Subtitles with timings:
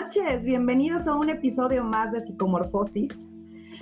[0.00, 3.28] noches, bienvenidos a un episodio más de Psicomorfosis.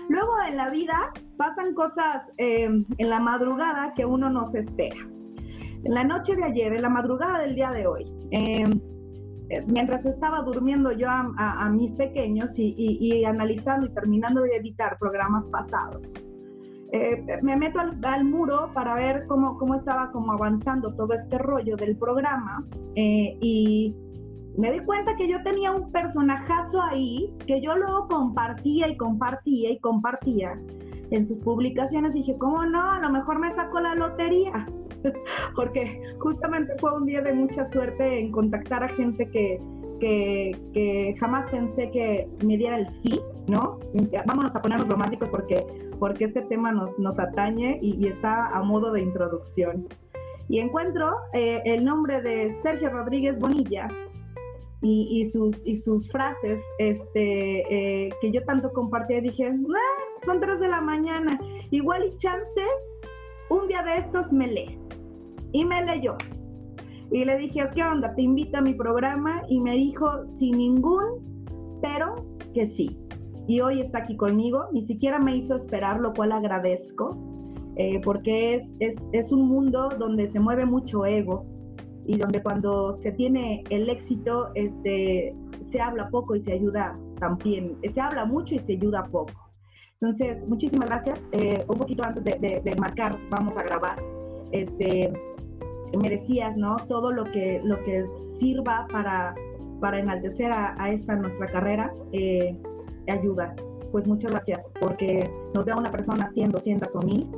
[0.08, 4.96] Luego en la vida pasan cosas em, en la madrugada que uno no se espera.
[5.84, 8.80] En la noche de ayer, en la madrugada del día de hoy, em,
[9.50, 15.46] eh, mientras estaba durmiendo yo a, mis pequeños y, analizando y terminando de editar programas
[15.46, 16.14] pasados,
[16.92, 21.76] eh, me meto al, muro para ver cómo, cómo estaba como avanzando todo este rollo
[21.76, 22.66] del programa
[22.96, 23.94] eh, y
[24.58, 29.70] me di cuenta que yo tenía un personajazo ahí que yo luego compartía y compartía
[29.70, 30.60] y compartía
[31.10, 32.12] en sus publicaciones.
[32.12, 32.90] Dije, ¿cómo no?
[32.90, 34.66] A lo mejor me sacó la lotería.
[35.54, 39.60] Porque justamente fue un día de mucha suerte en contactar a gente que,
[40.00, 43.78] que, jamás pensé que me diera el sí, ¿no?
[44.26, 45.64] Vámonos a ponernos románticos porque,
[46.00, 49.86] porque este tema nos, nos atañe y, está a modo de introducción.
[50.48, 53.88] Y encuentro eh, el nombre de Sergio Rodríguez Bonilla,
[54.80, 59.52] y, sus, y sus frases este, eh, que yo tanto compartía, dije,
[60.24, 61.38] son tres de la mañana,
[61.70, 62.62] igual y chance,
[63.50, 64.78] un día de estos me lee.
[65.52, 66.16] Y me leyó.
[67.10, 68.14] Y le dije, ¿qué onda?
[68.14, 72.14] Te invito a mi programa y me dijo, sin ningún, pero
[72.54, 72.98] que sí.
[73.48, 77.16] Y hoy está aquí conmigo, ni siquiera me hizo esperar, lo cual agradezco,
[77.76, 81.46] eh, porque es, es, es un mundo donde se mueve mucho ego,
[82.08, 87.76] y donde cuando se tiene el éxito, este, se habla poco y se ayuda también,
[87.86, 89.50] se habla mucho y se ayuda poco.
[89.92, 91.20] Entonces, muchísimas gracias.
[91.32, 94.02] Eh, un poquito antes de, marcar, vamos a grabar.
[94.52, 95.12] Este,
[96.00, 96.76] me decías, ¿no?
[96.88, 98.02] Todo lo que, lo que
[98.38, 99.34] sirva para,
[99.80, 102.56] para enaltecer a, esta nuestra carrera, eh,
[103.06, 103.54] ayuda.
[103.92, 107.28] Pues muchas gracias, porque nos vea una persona haciendo 200 o mil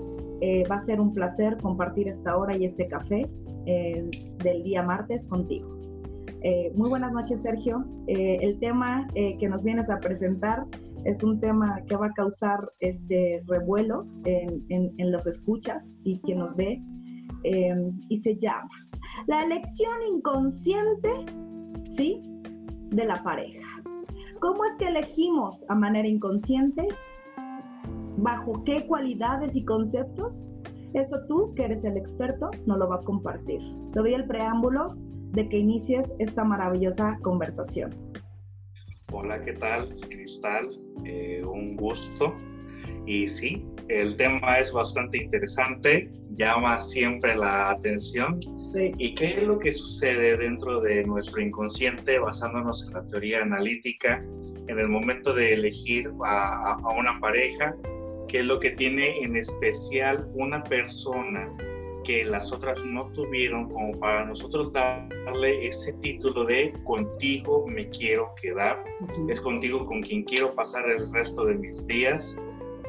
[0.43, 3.29] eh, va a ser un placer compartir esta hora y este café
[3.67, 4.11] eh,
[4.43, 5.77] del día martes contigo.
[6.43, 7.85] Eh, muy buenas noches, Sergio.
[8.07, 10.65] el tema que nos vienes a presentar
[11.05, 16.39] es un tema que va a causar este revuelo en, en los escuchas y quien
[16.39, 16.83] nos ve,
[18.09, 18.71] y se llama
[19.27, 21.11] La elección inconsciente,
[21.87, 22.23] ¿sí?
[22.91, 23.83] De la pareja.
[24.41, 26.89] ¿Cómo es que elegimos a manera inconsciente
[28.23, 30.49] bajo qué cualidades y conceptos,
[30.95, 33.61] eso tú, que eres el experto, no lo va a compartir.
[33.93, 34.97] Te doy el preámbulo
[35.33, 37.95] de que inicies esta maravillosa conversación.
[39.13, 40.69] Hola, ¿qué tal, Cristal?
[41.05, 42.35] Eh, un gusto.
[43.07, 48.39] Y sí, el tema es bastante interesante, llama siempre la atención.
[48.99, 54.25] ¿Y qué es lo que sucede dentro de nuestro inconsciente basándonos en la teoría analítica
[54.69, 57.75] en el momento de elegir a, a una pareja
[58.31, 61.53] qué es lo que tiene en especial una persona
[62.05, 68.33] que las otras no tuvieron como para nosotros darle ese título de contigo me quiero
[68.41, 68.83] quedar,
[69.29, 72.37] es contigo con quien quiero pasar el resto de mis días.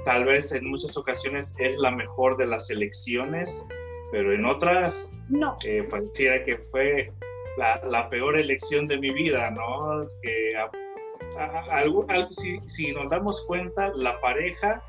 [0.05, 3.67] Tal vez en muchas ocasiones es la mejor de las elecciones,
[4.11, 5.57] pero en otras no.
[5.65, 7.11] Eh, pareciera que fue
[7.57, 10.07] la, la, peor elección de mi vida, ¿no?
[10.21, 10.53] Que
[12.31, 14.83] si, si nos damos cuenta, la pareja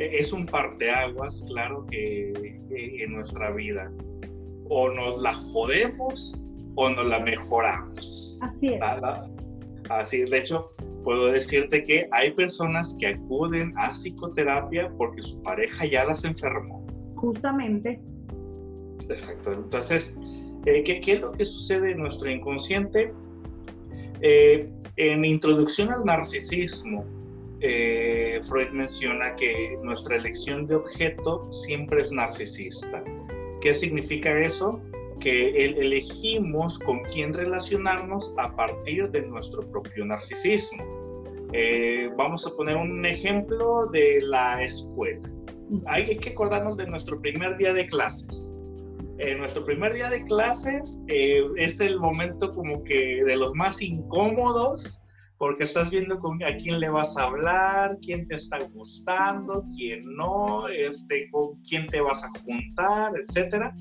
[0.00, 2.32] es un parteaguas, claro, que,
[2.70, 3.92] en nuestra vida.
[4.68, 6.42] O nos la jodemos
[6.76, 8.38] o nos la mejoramos.
[8.42, 8.80] Así es.
[9.90, 10.72] Así, de hecho,
[11.04, 16.86] puedo decirte que hay personas que acuden a psicoterapia porque su pareja ya las enfermó.
[17.16, 18.00] Justamente.
[19.08, 19.52] Exacto.
[19.52, 20.16] Entonces,
[20.66, 23.12] eh, ¿qué, es lo que sucede en nuestro inconsciente?
[24.22, 27.04] Eh, en introducción al narcisismo,
[27.60, 33.04] eh, Freud menciona que nuestra elección de objeto siempre es narcisista.
[33.60, 34.80] ¿Qué significa eso?
[35.20, 40.82] Que elegimos con quién relacionarnos a partir de nuestro propio narcisismo.
[41.52, 45.28] Eh, vamos a poner un ejemplo de la escuela.
[45.86, 48.50] Hay que acordarnos de nuestro primer día de clases.
[49.18, 55.02] Eh, nuestro primer día de clases es el momento como que de los más incómodos
[55.40, 60.02] porque estás viendo con, a quién le vas a hablar, quién te está gustando, quién
[60.14, 63.74] no, este, con quién te vas a juntar, etcétera.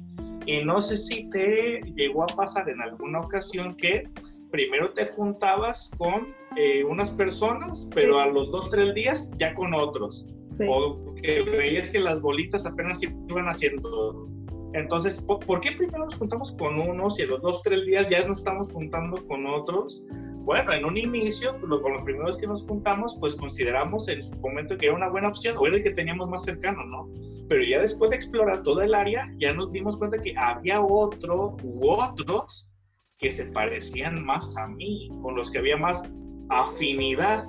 [0.46, 4.08] Y no sé si te llegó a pasar en alguna ocasión que
[4.52, 9.74] primero te juntabas con eh, unas personas, pero a los dos, tres días ya con
[9.74, 10.30] otros.
[10.66, 14.30] O que veías que las bolitas apenas iban haciendo.
[14.74, 18.26] Entonces, ¿por, qué primero nos juntamos con unos y a los dos, tres días ya
[18.28, 20.06] nos estamos juntando con otros?
[20.50, 24.76] bueno, en un inicio, con los primeros que nos juntamos, pues consideramos en su momento
[24.80, 27.08] que era una buena opción o era el que teníamos más cercano, ¿no?
[27.48, 31.56] Pero ya después de explorar toda el área, ya nos dimos cuenta que había otro
[31.62, 32.72] u otros
[33.20, 36.12] que se parecían más a mí, con los que había más
[36.50, 37.46] afinidad.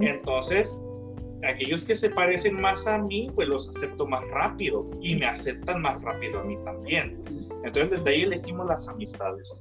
[0.00, 0.82] Entonces,
[1.46, 5.82] aquellos que se parecen más a mí, pues los acepto más rápido y me aceptan
[5.82, 7.22] más rápido a mí también.
[7.64, 9.60] Entonces, desde ahí elegimos las amistades.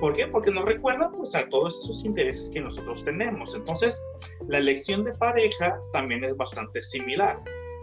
[0.00, 0.26] ¿Por qué?
[0.26, 3.54] Porque nos recuerdan pues, a todos esos intereses que nosotros tenemos.
[3.54, 4.02] Entonces,
[4.48, 7.38] la elección de pareja también es bastante similar.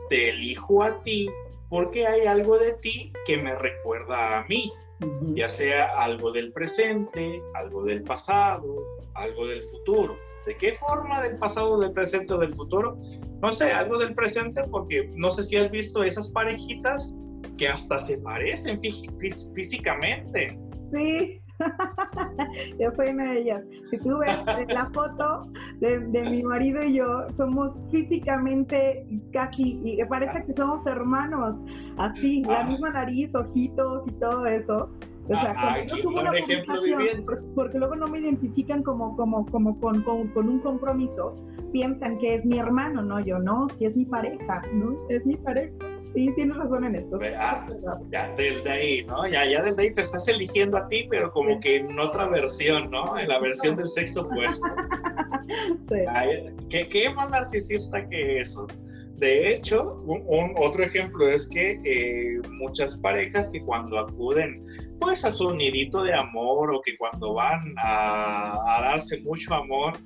[0.10, 1.30] Te elijo a ti
[1.70, 4.74] porque hay algo de ti que me recuerda a mí,
[5.36, 8.76] ya sea algo del presente, algo del pasado,
[9.14, 10.18] algo del futuro.
[10.50, 13.00] ¿De qué forma del pasado, del presente o del futuro?
[13.40, 17.16] No sé, algo del presente porque no sé si has visto esas parejitas
[17.60, 20.60] que hasta se parecen físicamente.
[20.92, 21.40] Sí,
[22.80, 23.62] yo soy una de ellas.
[23.92, 24.40] Si tú ves
[24.74, 25.44] la foto
[25.82, 26.00] de,
[26.32, 31.58] mi marido y yo, somos físicamente casi, y parece que somos hermanos,
[32.00, 32.64] así, la ah.
[32.64, 34.90] misma nariz, ojitos y todo eso.
[35.30, 36.32] O sea, ah, una
[37.56, 41.36] porque, luego no me identifican como, como, como con, con, un compromiso,
[41.72, 44.98] piensan que es mi hermano, no, yo no, si es mi pareja, ¿no?
[45.10, 45.72] Es mi pareja.
[46.16, 47.20] Sí, tienes razón en eso.
[47.38, 47.68] Ah,
[48.10, 49.28] ya desde ahí, ¿no?
[49.28, 52.90] Ya, ya desde ahí te estás eligiendo a ti, pero como que en otra versión,
[52.90, 53.20] ¿no?
[53.20, 54.68] En la versión del sexo opuesto.
[55.88, 55.98] sí.
[56.70, 58.66] ¿qué, ¿Qué más narcisista que eso?
[59.20, 64.64] De hecho, un, otro ejemplo es que eh, muchas parejas que cuando acuden
[64.98, 69.98] pues a su nidito de amor o que cuando van a, a darse mucho amor,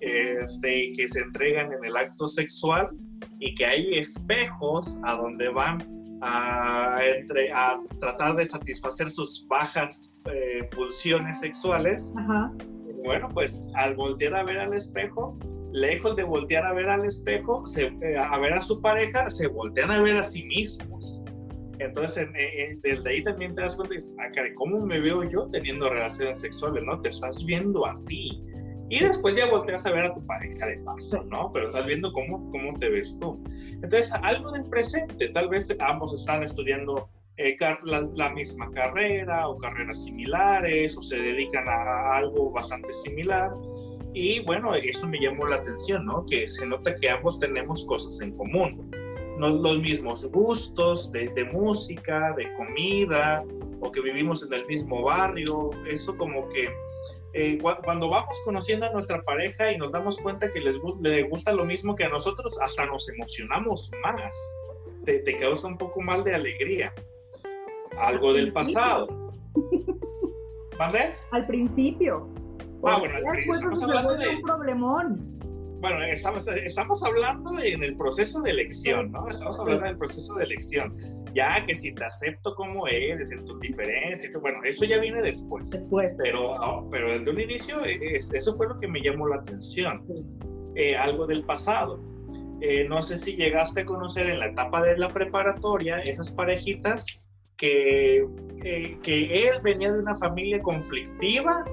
[0.00, 2.90] este, que se entregan en el acto sexual,
[3.38, 5.84] y que hay espejos a donde van
[6.22, 12.12] a, entre, a tratar de satisfacer sus bajas eh, pulsiones sexuales.
[13.04, 15.36] Bueno, pues al voltear a ver al espejo,
[15.72, 19.48] lejos de voltear a ver al espejo, se, eh, a ver a su pareja, se
[19.48, 21.22] voltean a ver a sí mismos.
[21.78, 22.28] Entonces,
[22.82, 26.84] desde ahí también te das cuenta, ah, ¿cómo me veo yo teniendo relaciones sexuales?
[26.84, 27.00] ¿No?
[27.00, 28.40] Te estás viendo a ti
[28.88, 31.50] y después ya volteas a ver a tu pareja de paso, ¿no?
[31.50, 33.42] Pero estás viendo cómo, cómo te ves tú.
[33.74, 37.08] Entonces, algo del presente, tal vez ambos están estudiando
[37.38, 43.50] eh, la, misma carrera o carreras similares o se dedican a, algo bastante similar.
[44.14, 46.24] Y bueno, eso me llamó la atención, ¿no?
[46.26, 48.90] Que se nota que ambos tenemos cosas en común.
[49.38, 53.42] Los mismos gustos de, de música, de comida,
[53.80, 55.70] o que vivimos en el mismo barrio.
[55.86, 56.68] Eso como que
[57.34, 60.76] eh, cuando vamos conociendo a nuestra pareja y nos damos cuenta que les,
[61.28, 64.58] gusta lo mismo que a nosotros, hasta nos emocionamos más.
[65.04, 66.94] Te, te causa un poco más de alegría.
[67.98, 69.08] Algo del pasado.
[70.78, 71.10] ¿Mande?
[71.30, 72.31] Al principio.
[72.84, 73.14] Ah, bueno.
[73.34, 75.32] Estamos hablando de un problemón
[75.82, 79.28] bueno, estamos, estamos hablando en el proceso de elección, ¿no?
[79.28, 80.94] Estamos hablando del proceso de elección.
[81.34, 85.70] Ya que si te acepto como eres, en tus diferencias, bueno, eso ya viene después.
[85.70, 86.14] Después.
[86.18, 90.04] Pero, ah, pero desde un inicio, eso fue lo que me llamó la atención.
[90.76, 92.00] Eh, algo del pasado.
[92.60, 97.26] Eh, no sé si llegaste a conocer en la etapa de la preparatoria esas parejitas
[97.56, 98.24] que,
[98.62, 101.64] eh, que él venía de una familia conflictiva,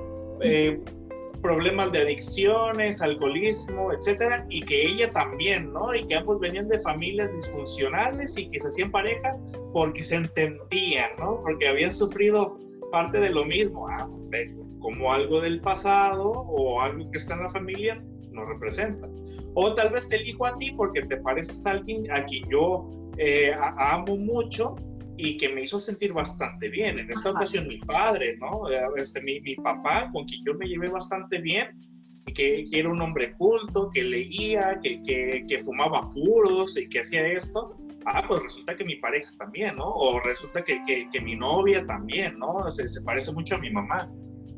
[1.41, 5.93] problemas de adicciones, alcoholismo, etcétera, y que ella también, ¿no?
[5.95, 9.37] Y que ambos venían de familias disfuncionales y que se hacían pareja
[9.71, 11.41] porque se entendían, ¿no?
[11.41, 12.57] Porque habían sufrido
[12.91, 14.09] parte de lo mismo, ah,
[14.79, 19.07] como algo del pasado o algo que está en la familia nos representa.
[19.55, 22.89] O tal vez te elijo a ti porque te pareces a alguien a quien yo
[23.17, 24.75] eh, amo mucho
[25.21, 26.97] y que me hizo sentir bastante bien.
[26.97, 28.69] En esta ocasión mi padre, ¿no?
[28.69, 31.77] Eh, este, mi, mi, papá, con quien yo me llevé bastante bien,
[32.25, 36.87] y que, que era un hombre culto, que leía, que, que, que, fumaba puros y
[36.87, 37.75] que hacía esto.
[38.05, 39.89] Ah, pues resulta que mi pareja también, ¿no?
[39.89, 42.71] O resulta que, que mi novia también, ¿no?
[42.71, 44.09] Se, se parece mucho a mi mamá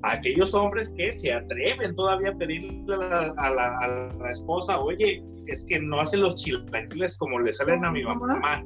[0.04, 6.00] aquellos hombres que se atreven todavía a pedirle a la, esposa, oye, es que no
[6.00, 8.64] hacen los chilaquiles como le salen a mi mamá.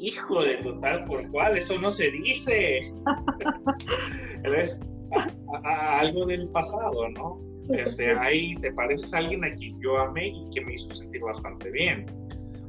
[0.00, 1.56] Hijo de total, ¿por cuál?
[1.56, 2.92] Eso no se dice.
[4.44, 4.78] es
[5.64, 7.40] algo del pasado, ¿no?
[7.70, 11.20] Este, ahí te pareces a alguien a quien yo amé y que me hizo sentir
[11.20, 12.06] bastante bien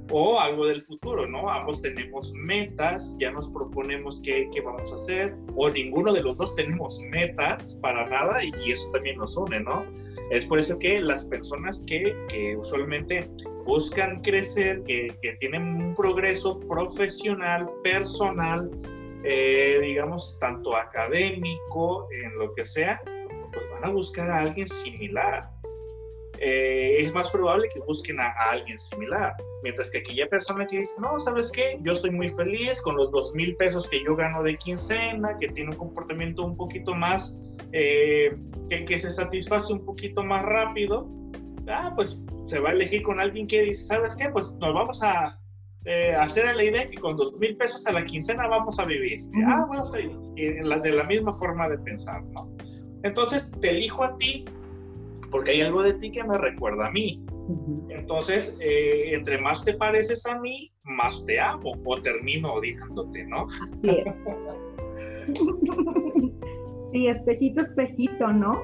[0.09, 1.49] o algo del futuro, ¿no?
[1.49, 6.37] Ambos tenemos metas, ya nos proponemos qué, qué, vamos a hacer, o ninguno de los
[6.37, 9.85] dos tenemos metas para nada y, eso también nos une, ¿no?
[10.31, 13.29] Es por eso que las personas que, que usualmente
[13.65, 18.69] buscan crecer, que, que, tienen un progreso profesional, personal,
[19.23, 23.01] eh, digamos, tanto académico, en lo que sea,
[23.51, 25.58] pues van a buscar a alguien similar
[26.41, 29.35] eh, es más probable que busquen a, alguien similar.
[29.63, 31.77] Mientras que aquella persona que dice, no, ¿sabes qué?
[31.81, 35.49] Yo soy muy feliz con los dos mil pesos que yo gano de quincena, que
[35.49, 37.41] tiene un comportamiento un poquito más,
[37.71, 38.37] eh,
[38.69, 41.09] que, que, se satisface un poquito más rápido.
[41.67, 44.29] ah, pues se va a elegir con alguien que dice, ¿sabes qué?
[44.29, 45.39] Pues nos vamos a
[45.85, 49.21] eh, hacer la idea que con dos mil pesos a la quincena vamos a vivir.
[49.47, 52.49] Ah, bueno, de la misma forma de pensar, ¿no?
[53.03, 54.45] Entonces te elijo a ti
[55.29, 57.25] porque hay algo de ti que me recuerda a mí.
[57.89, 63.43] Entonces, eh, entre más te pareces a mí, más te amo o termino odiándote, ¿no?
[63.43, 64.23] Así es.
[66.91, 68.59] Sí, espejito, espejito, ¿no?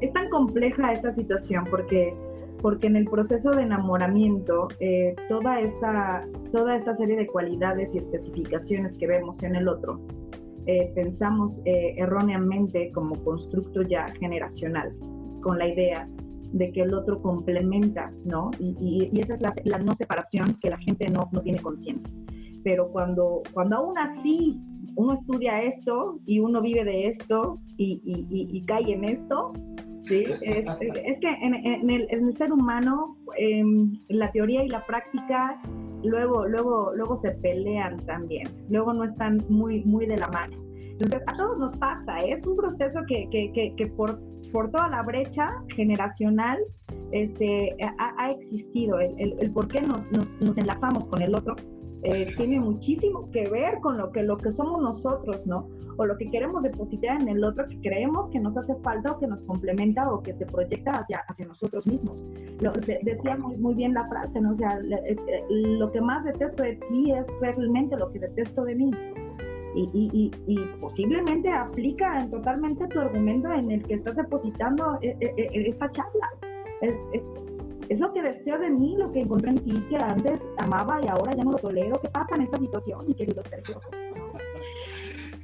[0.00, 2.12] es, tan compleja esta situación porque,
[2.60, 7.98] porque en el proceso de enamoramiento, eh, toda, esta, toda esta serie de cualidades y
[7.98, 10.00] especificaciones que vemos en el otro,
[10.66, 14.92] eh, pensamos eh, erróneamente como constructo ya generacional,
[15.42, 16.08] con la idea
[16.52, 18.50] de que el otro complementa, ¿no?
[18.58, 22.12] Y, esa es la, no separación que la gente no, no tiene conciencia.
[22.62, 24.60] Pero cuando, cuando aún así
[24.96, 29.52] uno estudia esto y uno vive de esto y, y, cae en esto,
[30.06, 30.24] ¿sí?
[30.42, 30.66] Es,
[31.20, 35.60] que en, el, ser humano, em, la teoría y la práctica
[36.02, 40.56] luego, luego, luego se pelean también, luego no están muy, muy de la mano.
[40.92, 44.20] Entonces, a todos nos pasa, es un proceso que, que, que, por,
[44.52, 46.58] por, toda la brecha generacional
[47.12, 51.34] este, ha, ha existido, el, el, el, por qué nos, nos, nos enlazamos con el
[51.34, 51.56] otro,
[52.02, 55.68] eh, tiene muchísimo que ver con lo que, lo que somos nosotros, ¿no?
[55.98, 59.18] O lo que queremos depositar en el otro que creemos que nos hace falta o
[59.18, 62.26] que nos complementa o que se proyecta hacia, hacia nosotros mismos.
[62.60, 64.52] Lo, decía muy, muy, bien la frase, ¿no?
[64.52, 68.64] O sea, eh, eh, lo que más detesto de ti es realmente lo que detesto
[68.64, 68.90] de mí.
[69.74, 76.28] Y, y, y, posiblemente aplica totalmente tu argumento en el que estás depositando esta charla.
[76.80, 77.24] Es, es,
[77.90, 81.08] es lo que deseo de mí, lo que encontré en ti, que antes amaba y
[81.08, 82.00] ahora ya no lo tolero.
[82.00, 83.80] ¿Qué pasa en esta situación, mi querido Sergio?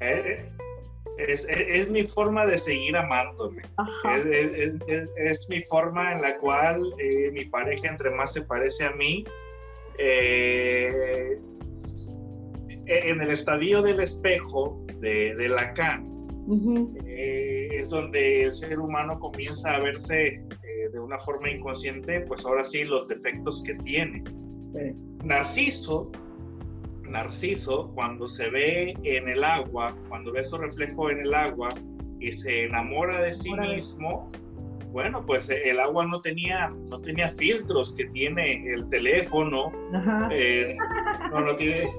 [0.01, 0.49] Eh,
[1.19, 3.63] es, es, mi forma de seguir amándome.
[4.05, 8.93] Es, es, mi forma en la cual eh, mi pareja, entre más se parece a
[8.93, 9.25] mí,
[9.99, 11.41] eh,
[12.87, 16.29] en el estadio del espejo de, de Lacan,
[17.73, 20.45] es donde el ser humano comienza a verse
[20.97, 24.25] de una forma inconsciente, pues ahora sí los defectos que tiene.
[25.23, 26.11] Narciso,
[27.03, 31.69] Narciso, cuando se ve en el agua, cuando ve su reflejo en el agua
[32.19, 34.31] y se enamora de sí mismo,
[34.91, 39.71] bueno, pues eh, el agua no tenía, no tenía filtros que tiene el teléfono,
[40.31, 40.79] eh,
[41.31, 41.91] no, tiene,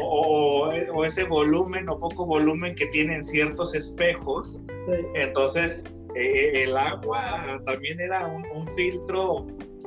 [0.00, 4.64] o, o, ese volumen o poco volumen que tienen ciertos espejos.
[5.14, 5.84] Entonces,
[6.18, 9.46] eh, el agua también era un, filtro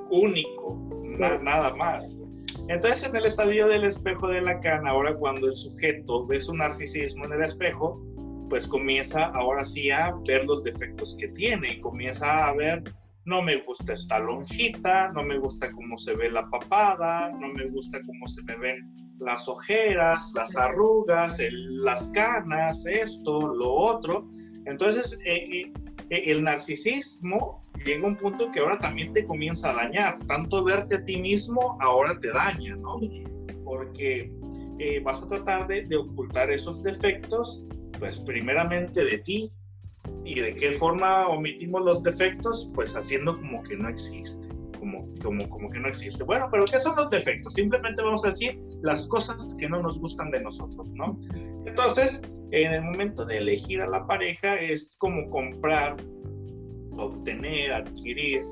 [0.09, 2.19] único, nada más.
[2.67, 7.25] Entonces, en el estadio del espejo de Lacan, ahora cuando el sujeto ve su narcisismo
[7.25, 8.01] en el espejo,
[8.50, 12.83] pues comienza ahora sí a ver los defectos que tiene y comienza a ver,
[13.25, 17.67] no me gusta esta lonjita, no me gusta cómo se ve la papada, no me
[17.67, 24.27] gusta cómo se me ven las ojeras, las arrugas, las canas, esto, lo otro.
[24.65, 25.73] Entonces, eh, eh,
[26.11, 30.17] el narcisismo llega a un punto que ahora también te comienza a dañar.
[30.27, 32.99] Tanto verte a ti mismo ahora te daña, ¿no?
[33.63, 34.31] Porque
[34.79, 37.65] eh, vas a tratar de, ocultar esos defectos,
[37.97, 39.51] pues primeramente de ti.
[40.25, 42.71] ¿Y de qué forma omitimos los defectos?
[42.75, 44.53] Pues haciendo como que no existe.
[44.77, 46.23] Como, como, como que no existe.
[46.25, 47.53] Bueno, pero ¿qué son los defectos?
[47.53, 51.17] Simplemente vamos a decir las cosas que no nos gustan de nosotros, ¿no?
[51.65, 52.21] Entonces,
[52.51, 55.96] en el momento de elegir a la pareja es como comprar,
[56.98, 58.43] obtener, adquirir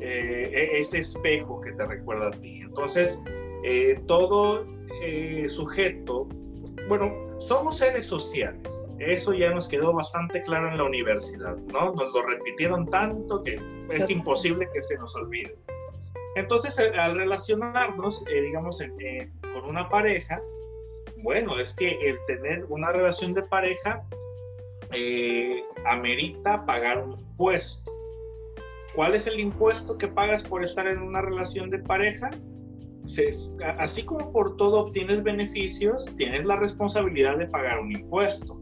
[0.00, 2.60] eh, e-, ese espejo que te recuerda a ti.
[2.60, 3.22] Entonces,
[3.64, 4.66] eh, todo
[5.02, 6.28] eh, sujeto,
[6.88, 8.90] bueno, somos seres sociales.
[8.98, 11.94] Eso ya nos quedó bastante claro en la universidad, ¿no?
[11.94, 13.60] Nos lo repitieron tanto que
[13.90, 15.56] es imposible que se nos olvide.
[16.34, 18.82] Entonces, al relacionarnos, digamos,
[19.52, 20.40] con una pareja,
[21.22, 24.04] bueno, es que el tener una relación de pareja
[24.92, 27.90] eh, amerita pagar un impuesto.
[28.94, 32.30] ¿Cuál es el impuesto que pagas por estar en una relación de pareja?
[33.78, 38.60] así como por todo obtienes beneficios, tienes la responsabilidad de pagar un impuesto.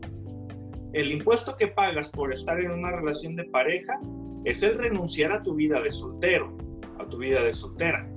[0.93, 4.00] El impuesto que pagas por estar en una relación de pareja
[4.45, 6.57] es el renunciar a tu vida de soltero,
[6.99, 8.11] a tu vida de soltera.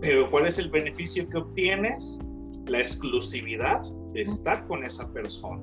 [0.00, 2.18] Pero ¿cuál es el beneficio que obtienes?
[2.66, 3.80] La exclusividad
[4.12, 5.62] de estar con esa persona.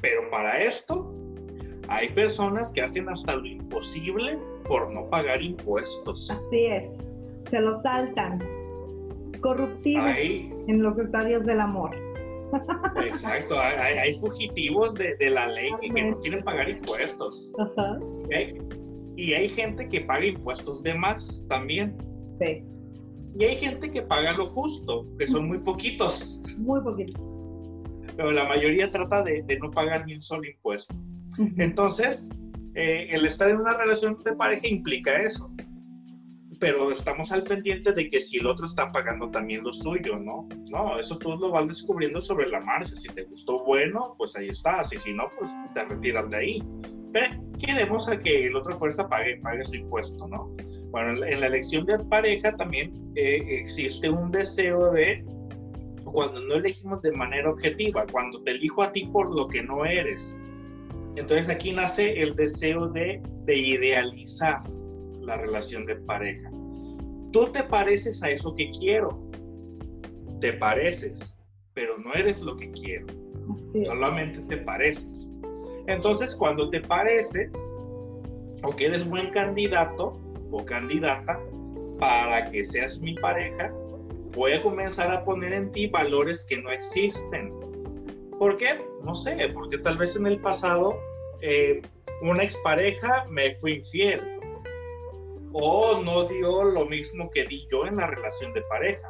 [0.00, 1.14] Pero para esto
[1.88, 6.30] hay personas que hacen hasta lo imposible por no pagar impuestos.
[6.30, 6.84] Así es,
[7.50, 8.42] se lo saltan.
[9.40, 11.94] Corruptivos en los estadios del amor.
[13.04, 17.52] Exacto, hay, fugitivos de, la ley que, no quieren pagar impuestos.
[19.16, 21.96] Y hay gente que paga impuestos de más también.
[22.38, 22.64] Sí.
[23.38, 26.42] Y hay gente que paga lo justo, que son muy poquitos.
[26.56, 27.20] Muy poquitos.
[28.16, 30.94] Pero la mayoría trata de, no pagar ni un solo impuesto.
[31.58, 32.28] Entonces,
[32.74, 35.54] eh, el estar en una relación de pareja implica eso.
[36.58, 40.48] Pero estamos al pendiente de que si el otro está pagando también lo suyo, ¿no?
[40.70, 42.96] No, eso tú lo vas descubriendo sobre la marcha.
[42.96, 44.92] Si te gustó, bueno, pues ahí estás.
[44.92, 46.62] Y si no, pues te retiras de ahí.
[47.12, 50.54] Pero queremos a que el otro fuerza pague, pague su impuesto, ¿no?
[50.90, 55.24] Bueno, en la elección de pareja también eh, existe un deseo de,
[56.04, 59.84] cuando no elegimos de manera objetiva, cuando te elijo a ti por lo que no
[59.84, 60.38] eres.
[61.16, 64.60] Entonces aquí nace el deseo de, de idealizar
[65.26, 66.50] la relación de pareja.
[67.32, 69.20] Tú te pareces a eso que quiero.
[70.40, 71.36] Te pareces,
[71.74, 73.06] pero no eres lo que quiero.
[73.84, 75.28] Solamente te pareces.
[75.86, 77.50] Entonces, cuando te pareces
[78.62, 80.18] o que eres buen candidato,
[80.50, 81.40] o candidata
[81.98, 83.72] para que seas mi pareja,
[84.32, 87.52] voy a comenzar a poner en ti valores que no existen.
[88.38, 88.80] ¿Por qué?
[89.02, 90.98] No sé, porque tal vez en el pasado
[91.40, 91.82] eh,
[92.22, 94.35] una expareja me fue infiel
[95.58, 99.08] o no dio lo mismo que di yo en la relación de pareja.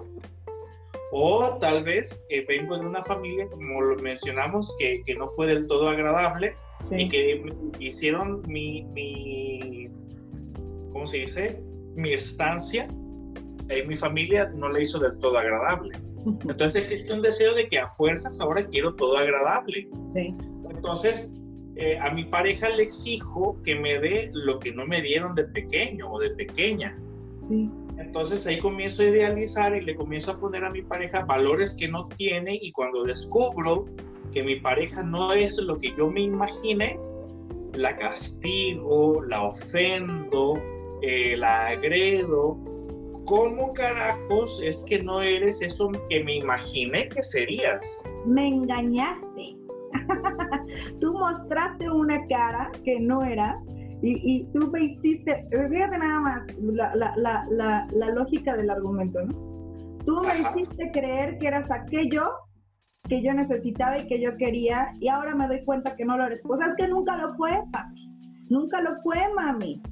[1.10, 5.46] O tal vez eh, vengo de una familia, como lo mencionamos, que, que no fue
[5.48, 6.54] del todo agradable
[6.90, 9.88] y que hicieron mi, mi
[10.92, 11.62] ¿cómo se dice?
[11.96, 12.86] Mi estancia
[13.68, 15.98] en mi familia no la hizo del todo agradable.
[16.26, 19.88] Entonces existe un deseo de que a fuerzas ahora quiero todo agradable.
[20.12, 20.34] Sí.
[20.70, 21.32] Entonces,
[21.76, 25.44] eh, a mi pareja le exijo que me dé lo que no me dieron de
[25.44, 26.98] pequeño o de pequeña.
[27.34, 27.70] Sí.
[27.98, 31.88] Entonces ahí comienzo a idealizar y le comienzo a poner a mi pareja valores que
[31.88, 33.86] no tiene y cuando descubro
[34.32, 36.98] que mi pareja no es lo que yo me imaginé,
[37.74, 40.60] la castigo, la ofendo,
[41.02, 42.58] eh, la agredo.
[43.24, 48.04] ¿Cómo carajos es que no eres eso que me imaginé que serías?
[48.24, 49.35] Me engañaste.
[51.00, 53.58] tú mostraste una cara que no era
[54.02, 59.32] y, tú me hiciste, fíjate nada más la, la, la, la lógica del argumento, ¿no?
[60.04, 62.30] Tú me hiciste creer que eras aquello
[63.08, 66.26] que yo necesitaba y que yo quería y ahora me doy cuenta que no lo
[66.26, 66.42] eres.
[66.42, 68.08] Pues es que nunca lo fue, papi.
[68.48, 69.82] Nunca lo fue, mami.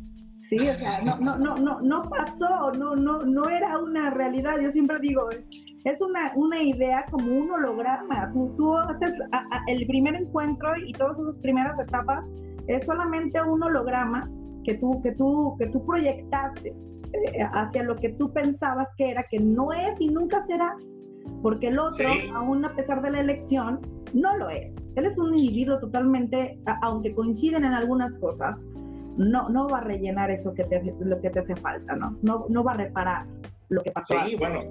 [0.40, 4.60] Sí, o sea, no, no, no, no, no pasó, no, no, no era una realidad.
[4.60, 5.44] Yo siempre digo, es,
[6.00, 8.30] una, una idea como un holograma.
[8.32, 9.12] Tú, tú haces
[9.68, 12.28] el primer encuentro y todas esas primeras etapas
[12.66, 14.30] es solamente un holograma
[14.64, 16.74] que tú, que tú, que tú proyectaste
[17.12, 20.74] eh, hacia lo que tú pensabas que era, que no es y nunca será,
[21.42, 23.80] porque el otro, aún a pesar de la elección,
[24.14, 24.74] no lo es.
[24.96, 28.66] Él es un individuo totalmente, aunque coinciden en algunas cosas,
[29.16, 32.16] no, no va a rellenar eso que te, lo que te hace falta, ¿no?
[32.22, 33.26] No, no va a reparar
[33.68, 34.20] lo que pasó.
[34.20, 34.62] Sí, bueno,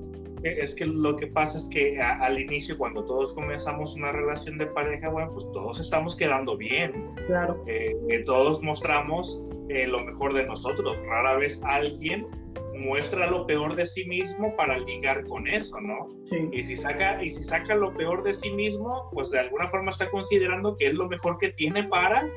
[0.43, 4.58] e, es que lo que pasa es que al inicio, cuando todos comenzamos una relación
[4.58, 7.13] de pareja, bueno, pues todos estamos quedando bien.
[7.27, 7.63] Claro.
[7.67, 10.97] Eh, todos mostramos eh, lo mejor de nosotros.
[11.06, 12.27] Rara vez alguien
[12.75, 16.10] muestra lo peor de sí mismo para ligar con eso, ¿no?
[16.25, 16.49] Sí.
[16.51, 19.91] Y si saca y si saca lo peor de sí mismo, pues de alguna forma
[19.91, 22.27] está considerando que es lo mejor que tiene para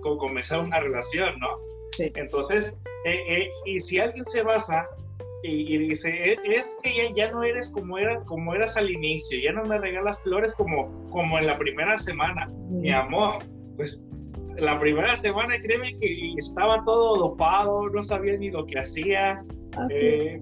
[0.00, 1.58] comenzar una relación, ¿no?
[1.92, 2.10] Sí.
[2.14, 4.88] Entonces, eh, eh, y si alguien se basa
[5.42, 9.52] y, dice, e, es que ya, no eres como, era, como eras al inicio, ya
[9.52, 13.44] no me regalas flores como, como en la primera semana, mi amor,
[13.76, 14.06] pues
[14.58, 19.44] la primera semana créeme que estaba todo dopado, no sabía ni lo que hacía,
[19.90, 20.40] eh,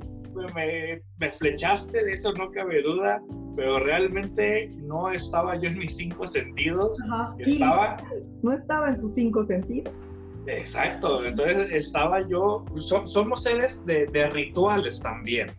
[0.54, 3.22] me, me, flechaste, de eso no cabe duda,
[3.56, 6.98] pero realmente no estaba yo en mis cinco sentidos.
[7.38, 7.96] estaba...
[8.42, 10.06] No estaba en sus cinco sentidos.
[10.46, 15.52] Exacto, entonces estaba yo, somos seres de, de, rituales también.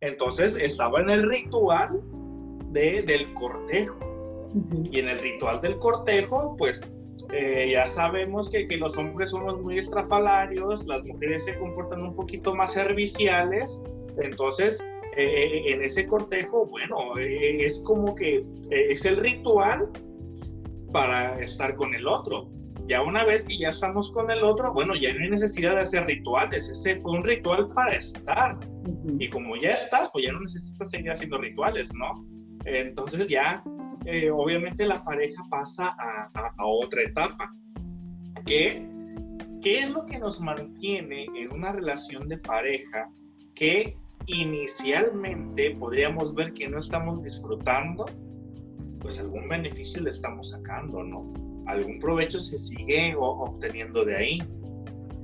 [0.00, 2.00] Entonces estaba en el ritual
[2.70, 3.98] de, del cortejo.
[4.90, 6.92] Y en el ritual del cortejo, pues
[7.32, 12.14] eh, ya sabemos que, que, los hombres somos muy estrafalarios, las mujeres se comportan un
[12.14, 13.82] poquito más serviciales,
[14.18, 14.84] entonces
[15.16, 19.90] eh, eh, en ese cortejo, bueno, es como que es el ritual
[20.92, 22.50] para estar con el otro.
[22.92, 25.80] Ya una vez que ya estamos con el otro, bueno, ya no hay necesidad de
[25.80, 28.58] hacer rituales, ese fue un ritual para estar.
[29.18, 32.22] Y como ya estás, pues ya no necesitas seguir haciendo rituales, ¿no?
[32.66, 33.64] Entonces ya
[34.04, 37.50] eh, obviamente la pareja pasa a, otra etapa.
[38.44, 38.86] ¿Qué,
[39.62, 43.08] ¿Qué es lo que nos mantiene en una relación de pareja
[43.54, 48.04] que inicialmente podríamos ver que no estamos disfrutando?
[49.00, 51.32] Pues algún beneficio le estamos sacando, ¿no?
[51.66, 54.42] Algún provecho se sigue obteniendo de ahí.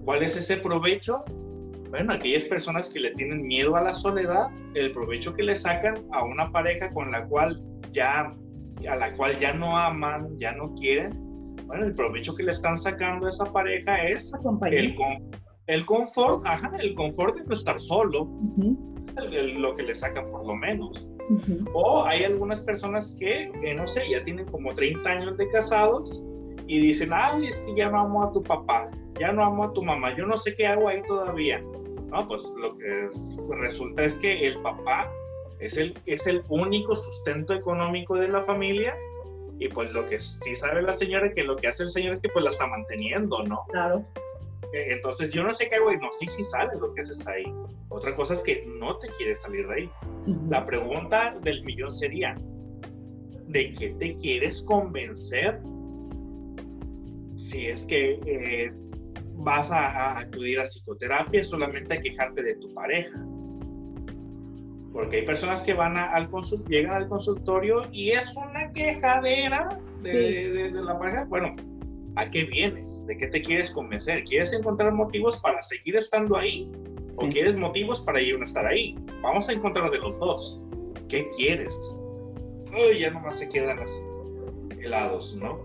[0.05, 1.25] ¿Cuál es ese provecho?
[1.91, 5.97] Bueno, aquellas personas que le tienen miedo a la soledad, el provecho que le sacan
[6.13, 8.31] a una pareja con la cual ya,
[8.89, 11.29] a la cual ya no aman, ya no quieren,
[11.69, 14.33] bueno, el provecho que le están sacando a esa pareja es
[14.71, 14.97] el,
[15.67, 18.27] el, confort, ajá, el confort de no estar solo,
[19.57, 21.07] lo que le sacan por lo menos.
[21.73, 26.25] O hay algunas personas que, no sé, ya tienen como 30 años de casados
[26.67, 29.73] y dicen, ay, es que ya no amo a tu papá, ya no amo a
[29.73, 31.63] tu mamá, yo no sé qué hago ahí todavía.
[32.11, 33.09] No, pues lo que
[33.61, 35.11] resulta es que el papá
[35.59, 38.97] es el, es el único sustento económico de la familia
[39.59, 42.15] y pues lo que sí sabe la señora es que lo que hace el señor
[42.15, 43.65] es que pues la está manteniendo, ¿no?
[43.69, 44.05] Claro.
[44.73, 47.27] E, entonces yo no sé qué hago y no, sí, sí sale lo que haces
[47.27, 47.45] ahí.
[47.89, 49.91] Otra cosa es que no te quieres salir de ahí.
[50.49, 52.37] La pregunta del millón sería,
[53.47, 55.61] ¿de qué te quieres convencer
[57.37, 58.73] si es que eh,
[59.37, 63.25] vas a, acudir a psicoterapia solamente a quejarte de tu pareja?
[64.93, 66.29] Porque hay personas que van al
[66.69, 71.25] llegan al consultorio y es una quejadera de, de la pareja.
[71.25, 71.55] Bueno,
[72.19, 73.07] ¿a qué vienes?
[73.07, 74.25] ¿De qué te quieres convencer?
[74.25, 76.71] ¿Quieres encontrar motivos para seguir estando ahí?
[77.17, 78.97] ¿O quieres motivos para ir a estar ahí?
[79.23, 80.61] Vamos a encontrar de los dos.
[81.09, 82.03] ¿Qué quieres?
[82.73, 84.01] Uy, ya nomás se quedan así,
[84.81, 85.61] helados, ¿no?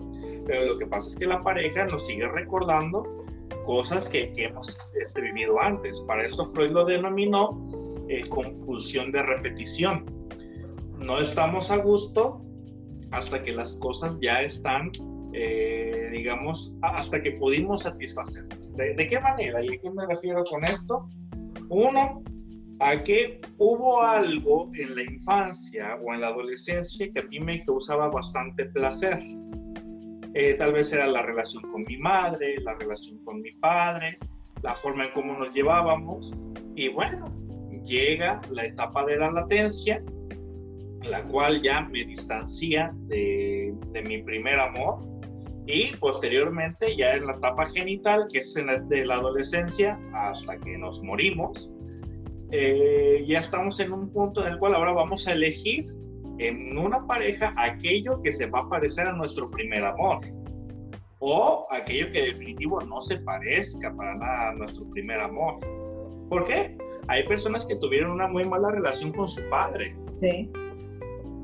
[0.45, 3.17] Pero lo que pasa es que la pareja nos sigue recordando
[3.65, 6.01] cosas que, que hemos este, vivido antes.
[6.01, 7.63] Para esto Freud lo denominó
[8.09, 10.05] eh, confusión de repetición.
[10.99, 12.45] No estamos a gusto
[13.09, 14.91] hasta que las cosas ya están
[15.33, 18.75] eh, digamos, hasta que pudimos satisfacerlas.
[18.75, 19.63] ¿De, qué manera?
[19.63, 21.09] ¿Y a qué me refiero con esto?
[21.69, 22.21] Uno,
[22.79, 27.63] a que hubo algo en la infancia o en la adolescencia que a mí me
[27.63, 29.19] causaba bastante placer.
[30.35, 34.19] Eh, tal vez era la relación con mi madre, la relación con mi padre,
[34.61, 36.33] la forma en cómo nos llevábamos.
[36.75, 37.31] Y bueno,
[37.83, 40.03] llega la etapa de la latencia,
[41.03, 45.12] la cual ya me distancia de, de mi primer amor,
[45.65, 50.77] y posteriormente ya en la etapa genital, que es en de la adolescencia hasta que
[50.77, 51.73] nos morimos,
[52.51, 55.85] eh, ya estamos en un punto en el cual ahora vamos a elegir
[56.37, 60.19] en una pareja aquello que se va a parecer a nuestro primer amor
[61.19, 65.55] o aquello que definitivo no se parezca para nada a nuestro primer amor.
[66.29, 66.77] ¿Por qué?
[67.07, 69.95] Hay personas que tuvieron una muy mala relación con su padre.
[70.15, 70.51] Sí.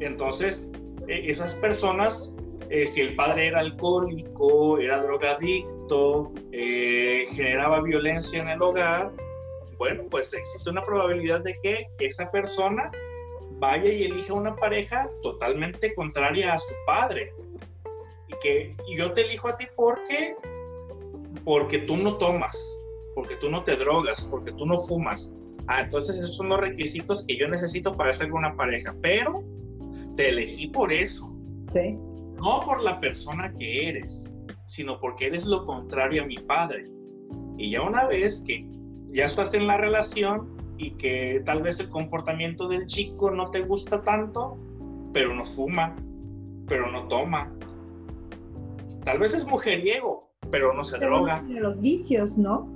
[0.01, 0.67] Entonces,
[1.07, 2.33] e, esas personas
[2.69, 9.11] eh, si el padre era alcohólico, era drogadicto, eh, generaba violencia en el hogar,
[9.79, 12.91] bueno, pues existe una probabilidad de que esa persona
[13.53, 17.33] vaya y elija una pareja totalmente contraria a su padre.
[18.27, 20.35] Y que yo te elijo a ti porque,
[21.43, 22.79] porque tú no tomas,
[23.15, 25.33] porque tú no te drogas, porque tú no fumas.
[25.67, 29.41] Ah, entonces esos son los requisitos que yo necesito para ser una pareja, pero
[30.15, 31.35] te elegí por eso.
[31.73, 31.97] Sí
[32.41, 34.33] no por la persona que eres,
[34.65, 36.85] sino porque eres lo contrario a mi padre.
[37.57, 38.65] Y ya una vez que
[39.11, 43.61] ya estás en la relación y que tal vez el comportamiento del chico no te
[43.61, 44.57] gusta tanto,
[45.13, 45.95] pero no fuma,
[46.67, 47.53] pero no toma.
[49.03, 51.41] Tal vez es mujeriego, pero no se droga.
[51.41, 52.73] No los vicios, ¿no?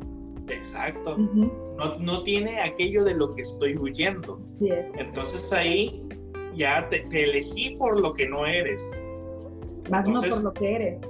[0.49, 1.17] Exacto.
[1.17, 4.41] no, no, tiene aquello de lo que estoy huyendo.
[4.97, 6.03] Entonces ahí
[6.53, 9.05] ya te, te elegí por lo que no eres
[9.89, 11.01] más no por lo que eres.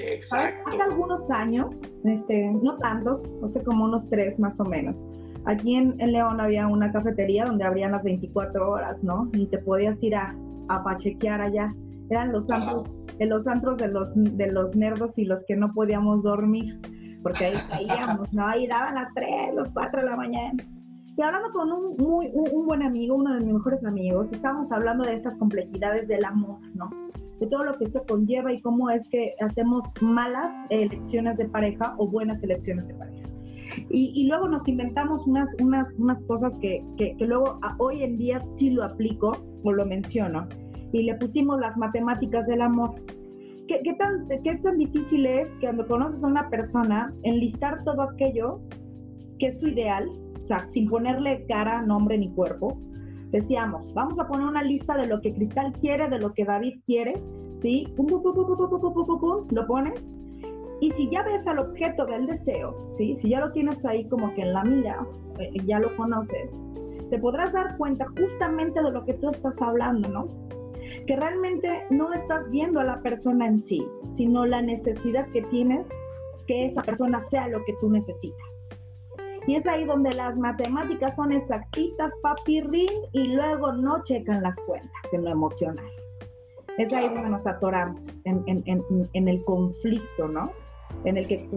[0.00, 0.68] Exacto.
[0.68, 5.08] Hace algunos años, este, no tantos, no sé, como unos tres más o menos.
[5.46, 9.28] Aquí en, León había una cafetería donde abrían las 24 horas, ¿no?
[9.32, 10.36] Y te podías ir a,
[10.68, 11.72] a pachequear allá.
[12.10, 12.88] Eran los antros,
[13.18, 16.80] de los antros de los, de los nerdos y los que no podíamos dormir,
[17.22, 18.46] porque ahí caíamos, ¿no?
[18.46, 20.62] Ahí daban las 3, los 4 de la mañana.
[21.16, 25.04] Y hablando con un, muy, un buen amigo, uno de mis mejores amigos, estábamos hablando
[25.04, 26.90] de estas complejidades del amor, ¿no?
[27.40, 31.94] De todo lo que esto conlleva y cómo es que hacemos malas elecciones de pareja
[31.98, 33.26] o buenas elecciones de pareja.
[33.90, 38.70] Y, luego nos inventamos unas, unas, unas cosas que, que, luego hoy en día sí
[38.70, 40.48] lo aplico o lo menciono.
[40.92, 42.94] Y le pusimos las matemáticas del amor.
[43.68, 48.02] ¿Qué, qué, tan, ¿Qué tan difícil es que cuando conoces a una persona enlistar todo
[48.02, 48.60] aquello
[49.38, 50.08] que es tu ideal,
[50.42, 52.78] o sea, sin ponerle cara, nombre ni cuerpo,
[53.36, 56.80] decíamos, vamos a poner una lista de lo que Cristal quiere, de lo que David
[56.84, 57.14] quiere,
[57.52, 57.86] ¿sí?
[59.50, 60.12] Lo pones.
[60.80, 63.14] Y si ya ves al objeto del deseo, ¿sí?
[63.14, 65.06] Si ya lo tienes ahí como que en la mira,
[65.38, 66.62] eh, ya lo conoces,
[67.10, 70.28] te podrás dar cuenta justamente de lo que tú estás hablando, ¿no?
[71.06, 75.88] Que realmente no estás viendo a la persona en sí, sino la necesidad que tienes
[76.46, 78.68] que esa persona sea lo que tú necesitas.
[79.46, 85.12] Y es ahí donde las matemáticas son exactitas, papirrín, y luego no checan las cuentas
[85.12, 85.90] en lo emocional.
[86.78, 88.42] Es ahí donde nos atoramos, en,
[89.12, 90.50] en el conflicto, ¿no?
[91.04, 91.48] En el que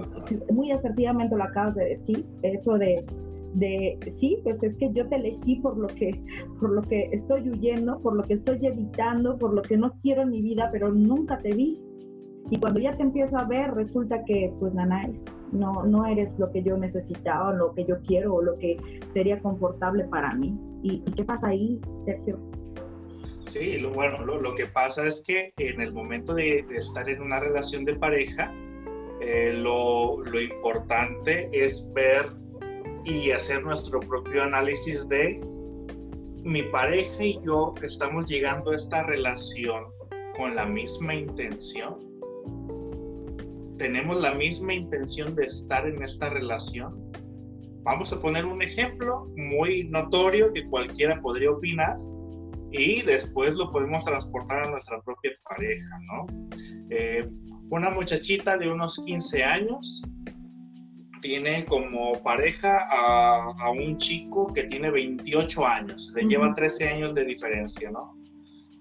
[0.52, 3.06] muy asertivamente lo acabas de decir, eso de
[3.54, 6.24] de sí, pues es que yo te elegí por lo que
[6.60, 10.22] por lo que estoy huyendo, por lo que estoy evitando, por lo que no quiero
[10.24, 11.82] en mi vida, pero nunca te vi.
[12.52, 16.52] Y cuando ya te empiezo a ver, resulta que pues nanáis, no no eres lo
[16.52, 20.58] que yo necesitaba, lo que yo quiero o lo que sería confortable para mí.
[20.82, 22.40] ¿Y, qué pasa ahí, Sergio?
[23.48, 27.40] Sí, lo, bueno, lo, que pasa es que en el momento de, estar en una
[27.40, 28.54] relación de pareja,
[29.22, 32.26] eh, lo, lo importante es ver
[33.06, 35.42] y hacer nuestro propio análisis de
[36.44, 39.86] mi pareja y yo estamos llegando a esta relación
[40.38, 42.09] con la misma intención.
[43.80, 47.02] Tenemos la misma intención de estar en esta relación.
[47.84, 51.98] Vamos a poner un ejemplo muy notorio que cualquiera podría opinar
[52.72, 56.28] y después lo podemos transportar a nuestra propia pareja, ¿no?
[56.90, 57.30] Eh,
[57.70, 60.04] una muchachita de unos 15 años
[61.22, 67.24] tiene como pareja a, un chico que tiene 28 años, le lleva 13 años de
[67.24, 68.14] diferencia, ¿no?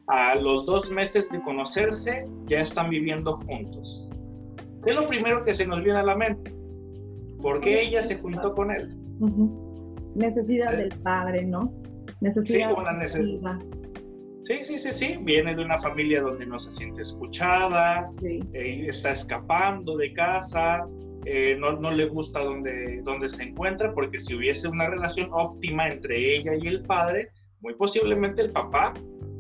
[0.09, 4.08] A los dos meses de conocerse ya están viviendo juntos.
[4.88, 6.51] ¿Qué es lo primero que se nos viene a la mente?
[7.42, 8.88] ¿Por qué ella se juntó con él?
[10.14, 11.74] Necesidad del padre, ¿no?
[12.22, 12.70] Necesidad.
[12.70, 13.59] Sí, una necesidad.
[14.44, 15.18] Sí, sí, sí, sí.
[15.20, 20.87] Viene de una familia donde no se siente escuchada, eh, está escapando de casa,
[21.27, 25.90] eh, no, no, le gusta donde, donde se encuentra, porque si hubiese una relación óptima
[25.90, 27.29] entre ella y el padre,
[27.61, 28.94] muy posiblemente el papá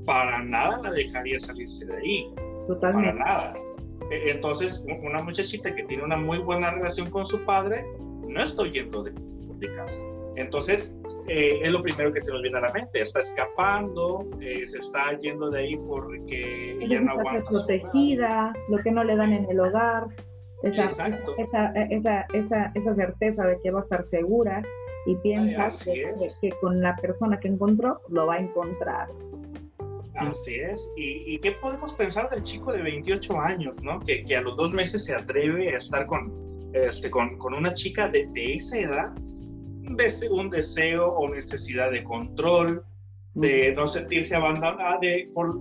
[0.04, 2.34] para nada la dejaría salirse de ahí.
[2.66, 3.18] Totalmente.
[3.18, 3.67] Para nada.
[4.10, 7.84] E, entonces, una muchachita que tiene una muy buena relación con su padre,
[8.26, 10.02] no está yendo de, de casa.
[10.36, 10.94] Entonces,
[11.26, 13.00] eh, es lo primero que se nos viene a la mente.
[13.00, 17.50] Está escapando, eh, se está yendo de ahí porque ella, no aguanta.
[17.50, 20.06] protegida, lo que no le dan en el hogar
[20.62, 20.86] esa,
[21.38, 24.62] esa, esa, esa, certeza de que va a estar segura
[25.06, 25.70] y piensa
[26.40, 29.08] que, con la persona que encontró lo va a encontrar.
[30.18, 30.90] Así es.
[30.96, 34.00] ¿Y, qué podemos pensar del chico de 28 años, ¿no?
[34.00, 36.32] que, que a los dos meses se atreve a estar con,
[36.72, 39.10] este, con, con una chica de, de, esa edad?
[39.14, 42.84] De un deseo o necesidad de control,
[43.34, 45.58] de no sentirse abandonada, de, por,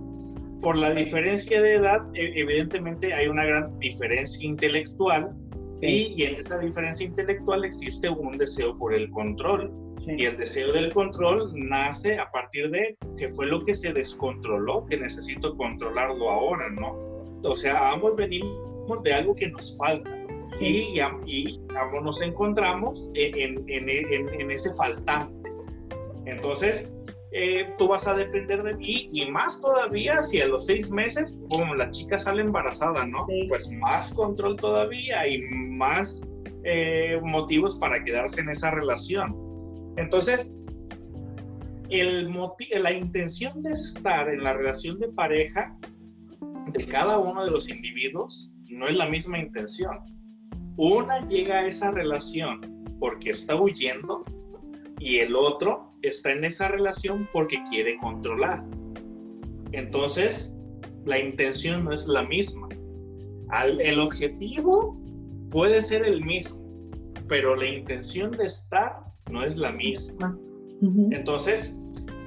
[0.60, 5.34] por la diferencia de edad, e, evidentemente hay una gran diferencia intelectual
[5.80, 9.72] y, en esa diferencia intelectual existe un deseo por el control.
[10.06, 14.86] Y el deseo del control nace a partir de que fue lo que se descontroló,
[14.86, 16.96] que necesito controlarlo ahora, ¿no?
[17.42, 20.10] O sea, ambos venimos de algo que nos falta.
[20.60, 25.50] Y, y, ambos nos encontramos en, en, en, en ese faltante.
[26.24, 26.90] Entonces,
[27.30, 31.38] eh, tú vas a depender de mí y más todavía si a los seis meses,
[31.50, 33.26] como la chica sale embarazada, ¿no?
[33.48, 36.22] Pues más control todavía y más
[36.64, 39.47] eh, motivos para quedarse en esa relación.
[39.98, 40.54] Entonces,
[41.90, 45.76] la intención de estar en la relación de pareja
[46.72, 49.98] de cada uno de los individuos no es la misma intención.
[50.76, 54.24] Una llega a esa relación porque está huyendo
[55.00, 58.62] y el otro está en esa relación porque quiere controlar.
[59.72, 60.54] Entonces,
[61.06, 62.68] la intención no es la misma.
[63.80, 64.96] el objetivo
[65.50, 66.64] puede ser el mismo,
[67.26, 70.38] pero la intención de estar no es la misma.
[71.10, 71.80] Entonces,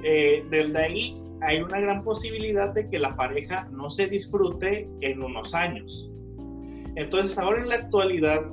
[0.04, 5.22] eh, desde ahí hay una gran posibilidad de que la pareja no se disfrute en
[5.22, 6.10] unos años.
[6.96, 8.44] Entonces, ahora en la actualidad,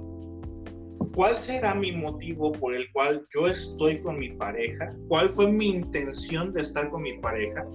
[1.19, 4.89] ¿Cuál será mi motivo por el cual yo estoy con mi pareja?
[5.07, 7.65] ¿Cuál fue mi intención de estar con mi pareja?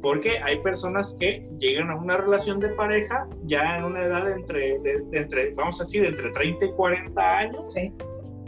[0.00, 4.80] Porque hay personas que llegan a una relación de pareja ya en una edad entre,
[4.80, 7.76] de, entre vamos a decir, entre 30 y 40 años.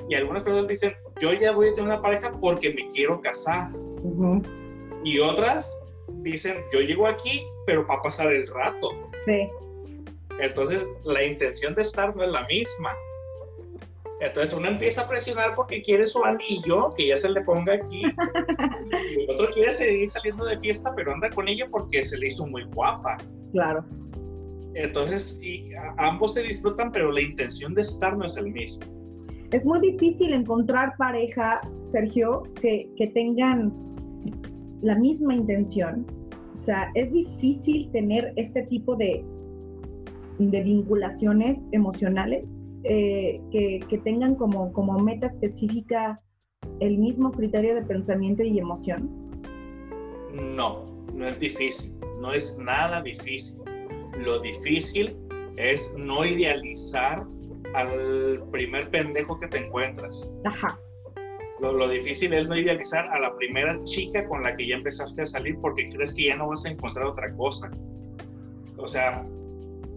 [0.09, 3.71] Y algunas personas dicen, yo ya voy a tener una pareja porque me quiero casar.
[5.05, 5.79] Y otras
[6.23, 9.11] dicen, yo llego aquí, pero para pasar el rato.
[9.25, 9.49] Sí.
[10.41, 12.93] Entonces, la intención de estar no es la misma.
[14.21, 18.03] Entonces uno empieza a presionar porque quiere su anillo, que ya se le ponga aquí.
[18.03, 22.29] y el otro quiere seguir saliendo de fiesta, pero anda con ella porque se le
[22.29, 23.19] hizo muy guapa.
[23.53, 23.85] Claro.
[24.75, 29.04] Entonces, y ambos se disfrutan, pero la intención de estar no es el mismo.
[29.55, 33.73] Es muy difícil encontrar pareja, Sergio, que, que tengan
[34.83, 36.05] la misma intención.
[36.53, 39.25] O sea, es difícil tener este tipo de,
[40.41, 46.21] de vinculaciones emocionales eh, que, que, tengan como, como meta específica
[46.81, 49.09] el mismo criterio de pensamiento y emoción?
[50.33, 53.63] No, no es difícil, no es nada difícil.
[54.19, 55.17] Lo difícil
[55.57, 57.25] es no idealizar
[57.75, 60.33] al primer pendejo que te encuentras.
[60.45, 60.79] Ajá.
[61.61, 65.27] Lo, difícil es no idealizar a la primera chica con la que ya empezaste a
[65.27, 67.71] salir porque crees que ya no vas a encontrar otra cosa.
[68.77, 69.27] O sea,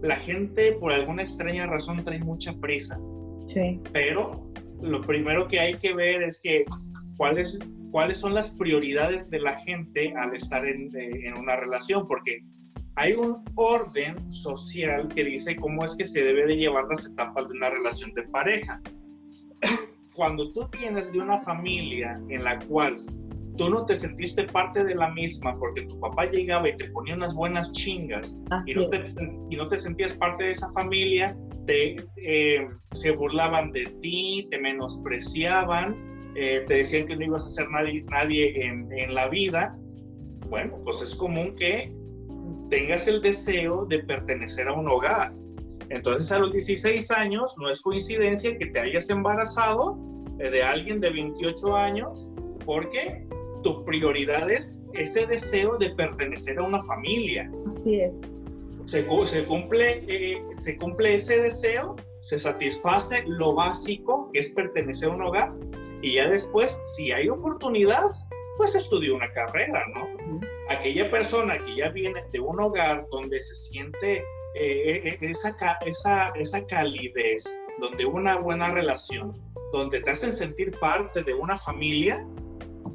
[0.00, 2.98] la gente por alguna extraña razón trae mucha prisa.
[3.46, 3.80] Sí.
[3.92, 6.64] Pero lo primero que hay que ver es que
[7.16, 7.58] cuáles,
[7.90, 12.40] cuáles son las prioridades de la gente al estar en, en una relación, porque
[12.98, 17.48] hay un orden social que dice cómo es que se debe de llevar las etapas
[17.48, 18.82] de una relación de pareja.
[20.16, 22.96] Cuando tú vienes de una familia en la cual
[23.56, 27.14] tú no te sentiste parte de la misma porque tu papá llegaba y te ponía
[27.14, 29.04] unas buenas chingas y no, te,
[29.48, 34.60] y no, te, sentías parte de esa familia, te, eh, se burlaban de ti, te
[34.60, 39.78] menospreciaban, eh, te decían que no ibas a ser nadie, nadie en, en la vida.
[40.48, 41.96] Bueno, pues es común que
[42.70, 45.32] tengas el deseo de pertenecer a un hogar.
[45.90, 49.98] Entonces a los 16 años no es coincidencia que te hayas embarazado
[50.38, 52.30] eh, de alguien de 28 años
[52.64, 53.26] porque
[53.62, 57.50] tu prioridad es ese deseo de pertenecer a una familia.
[57.66, 58.20] Así es.
[58.84, 65.10] Se, se cumple, eh, se cumple ese deseo, se satisface lo básico que es pertenecer
[65.10, 65.52] a un hogar
[66.00, 68.04] y ya después, si hay oportunidad,
[68.58, 70.10] pues estudió una carrera, ¿no?
[70.68, 75.56] Aquella persona que ya viene de un hogar donde se siente eh, eh, eh, esa,
[75.86, 77.44] esa, esa calidez,
[77.78, 79.32] donde una buena relación,
[79.72, 82.26] donde te hacen sentir parte de una familia,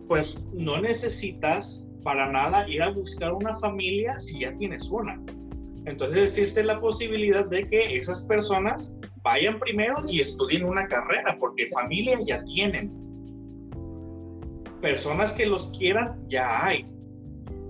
[0.10, 5.20] pues no necesitas para nada ir a buscar una familia si ya tienes una.
[5.86, 11.70] Entonces existe la posibilidad de que esas personas vayan primero y estudien una carrera, porque
[11.70, 13.03] familia ya tienen
[14.84, 16.86] personas que los quieran ya hay.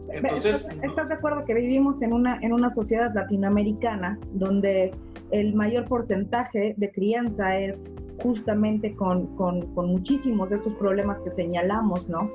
[0.09, 4.91] Entonces, ¿Estás, de acuerdo que vivimos en una, en una sociedad latinoamericana donde
[5.31, 11.29] el mayor porcentaje de crianza es justamente con, con, con muchísimos de estos problemas que
[11.29, 12.31] señalamos, ¿no?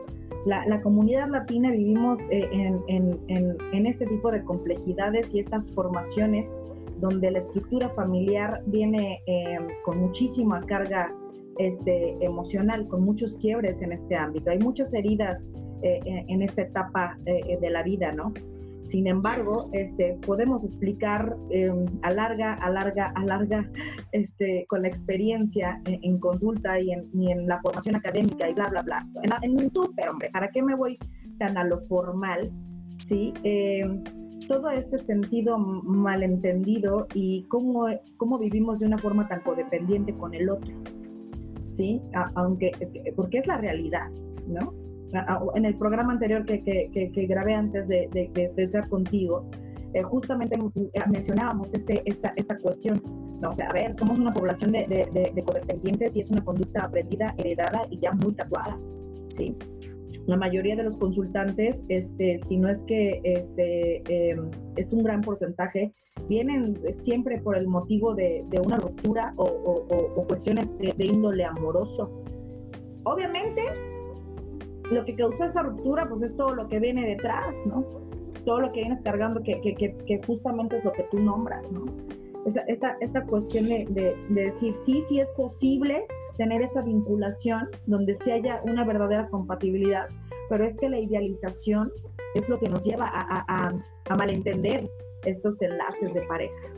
[0.46, 5.40] La, la comunidad latina vivimos eh, en, en, en, en, este tipo de complejidades y
[5.40, 6.56] estas formaciones
[7.00, 11.12] donde la estructura familiar viene eh, con muchísima carga
[11.58, 14.50] este, emocional, con muchos quiebres en este ámbito.
[14.50, 15.48] Hay muchas heridas
[15.82, 18.32] eh, en, esta etapa eh, de la vida, ¿no?
[18.82, 21.70] Sin embargo, este, podemos explicar eh,
[22.02, 23.70] a larga, a larga, a larga,
[24.12, 29.06] este, con la experiencia en, consulta y en, la formación académica y bla, bla, bla.
[29.42, 30.98] En, en súper, hombre, ¿para qué me voy
[31.38, 32.50] tan a lo formal?
[32.98, 33.34] ¿Sí?
[34.48, 40.50] Todo este sentido malentendido y cómo, cómo vivimos de una forma tan codependiente con el
[40.50, 40.74] otro.
[41.68, 42.02] ¿sí?
[42.34, 42.72] aunque,
[43.14, 44.08] porque es la realidad,
[44.48, 44.74] ¿no?
[45.54, 49.48] en el programa anterior que, que, grabé antes de, de, estar contigo,
[49.94, 50.58] eh, justamente
[51.11, 53.00] mencionábamos este, esta, esta cuestión,
[53.40, 53.50] ¿no?
[53.50, 54.87] O sea, a ver, somos una población de,
[55.34, 58.78] de, codependientes y es una conducta aprendida, heredada y ya muy tatuada,
[59.28, 59.56] ¿sí?
[60.27, 65.21] La mayoría de los consultantes, este, si no es que este, em, es un gran
[65.21, 65.92] porcentaje,
[66.29, 72.11] vienen siempre por el motivo de, una ruptura o, cuestiones de, índole amoroso.
[73.05, 73.62] Obviamente,
[74.90, 77.85] lo que causó esa ruptura, pues es todo lo que viene detrás, ¿no?
[78.44, 81.85] Todo lo que vienes cargando, que, que, justamente es lo que tú nombras, ¿no?
[82.66, 86.07] Esta, esta, cuestión de, decir, sí, sí es posible
[86.38, 90.09] tener esa vinculación donde se haya una verdadera compatibilidad,
[90.48, 91.92] pero es que la idealización
[92.35, 93.72] es lo que nos lleva a, a,
[94.09, 94.88] a malentender
[95.24, 96.68] estos enlaces de pareja.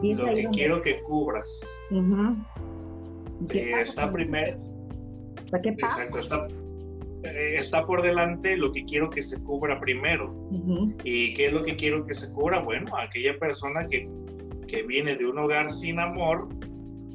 [0.00, 1.64] Y lo que quiero que cubras.
[3.50, 4.58] Eh, está primero.
[5.52, 6.46] Exacto, está,
[7.24, 10.34] eh, está, por delante lo que quiero que se cubra primero.
[11.04, 12.60] ¿Y qué es lo que quiero que se cubra?
[12.60, 14.08] Bueno, aquella persona que,
[14.66, 16.48] que viene de un hogar sin amor,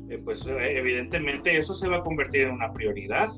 [0.09, 3.29] eh, pues evidentemente eso se va a convertir en una prioridad.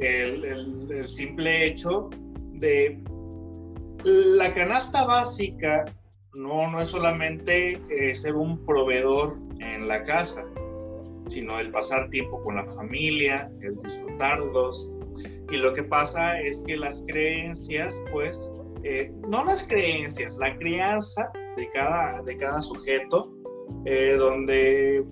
[0.00, 2.10] El, el simple hecho
[2.54, 3.00] de
[4.04, 5.84] la canasta básica
[6.34, 10.44] no, no es solamente eh, ser un proveedor en la casa,
[11.28, 14.92] sino el pasar tiempo con la familia, el disfrutarlos.
[15.50, 18.50] Y lo que pasa es que las creencias, pues,
[18.82, 23.32] eh, no las creencias, la crianza de cada, de cada sujeto,
[23.84, 25.04] eh, donde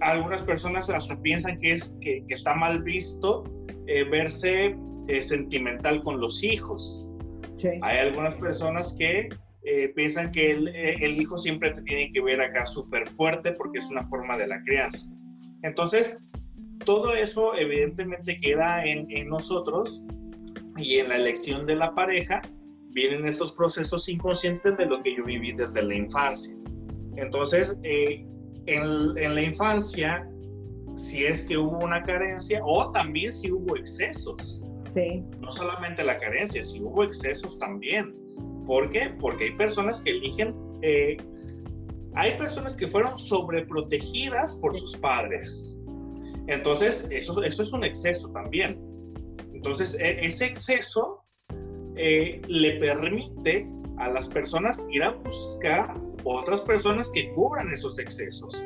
[0.00, 3.44] algunas personas hasta piensan que, es, que, que está mal visto
[4.10, 4.76] verse
[5.20, 7.08] sentimental con los hijos
[7.82, 9.28] hay algunas personas que
[9.64, 13.78] eh, piensan que el, el, hijo siempre te tiene que ver acá súper fuerte porque
[13.78, 15.10] es una forma de la crianza.
[15.62, 16.18] Entonces,
[16.84, 20.04] todo eso evidentemente queda en, en nosotros
[20.76, 22.42] y en la elección de la pareja
[22.90, 26.54] vienen estos procesos inconscientes de lo que yo viví desde la infancia.
[27.16, 28.26] Entonces, eh,
[28.66, 30.28] en, en, la infancia,
[30.94, 34.64] si es que hubo una carencia o también si hubo excesos.
[34.86, 35.22] Sí.
[35.40, 38.14] No solamente la carencia, si hubo excesos también.
[38.66, 39.14] ¿Por qué?
[39.20, 41.16] Porque hay personas que eligen, eh,
[42.14, 45.78] hay personas que fueron sobreprotegidas por sus padres.
[46.48, 48.80] Entonces, eso, eso es un exceso también.
[49.52, 51.22] Entonces, e, ese exceso
[51.96, 58.64] eh, le permite a las personas ir a buscar otras personas que cubran esos excesos.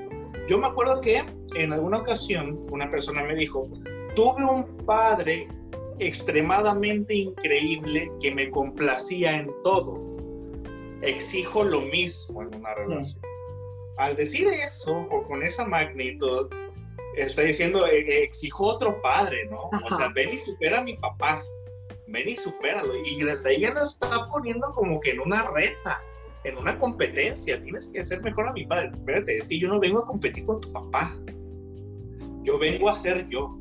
[0.48, 3.68] Yo me acuerdo que en alguna ocasión una persona me dijo,
[4.16, 5.46] tuve un padre
[5.98, 10.00] extremadamente increíble que me complacía en todo.
[11.02, 13.22] Exijo lo mismo en una relación.
[13.96, 16.50] Al decir eso o con esa magnitud,
[17.16, 19.70] está diciendo, eh, eh, exijo otro padre, ¿no?
[19.90, 21.44] O sea, ven y supera a mi papá,
[22.06, 22.94] ven y supéralo.
[23.04, 26.02] Y desde ella lo está poniendo como que en una reta,
[26.44, 27.62] en una competencia.
[27.62, 28.90] Tienes que ser mejor a mi padre.
[28.94, 31.16] Espérate, es que yo no vengo a competir con tu papá.
[32.42, 33.58] Yo vengo a ser yo.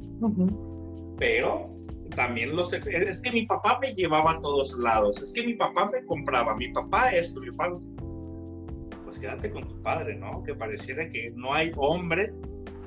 [1.17, 1.69] Pero
[2.15, 5.89] también los es que mi papá me llevaba a todos lados, es que mi papá
[5.91, 7.77] me compraba, mi papá esto, mi papá
[9.03, 10.43] pues quédate con tu padre, ¿no?
[10.43, 12.33] Que pareciera que no hay hombre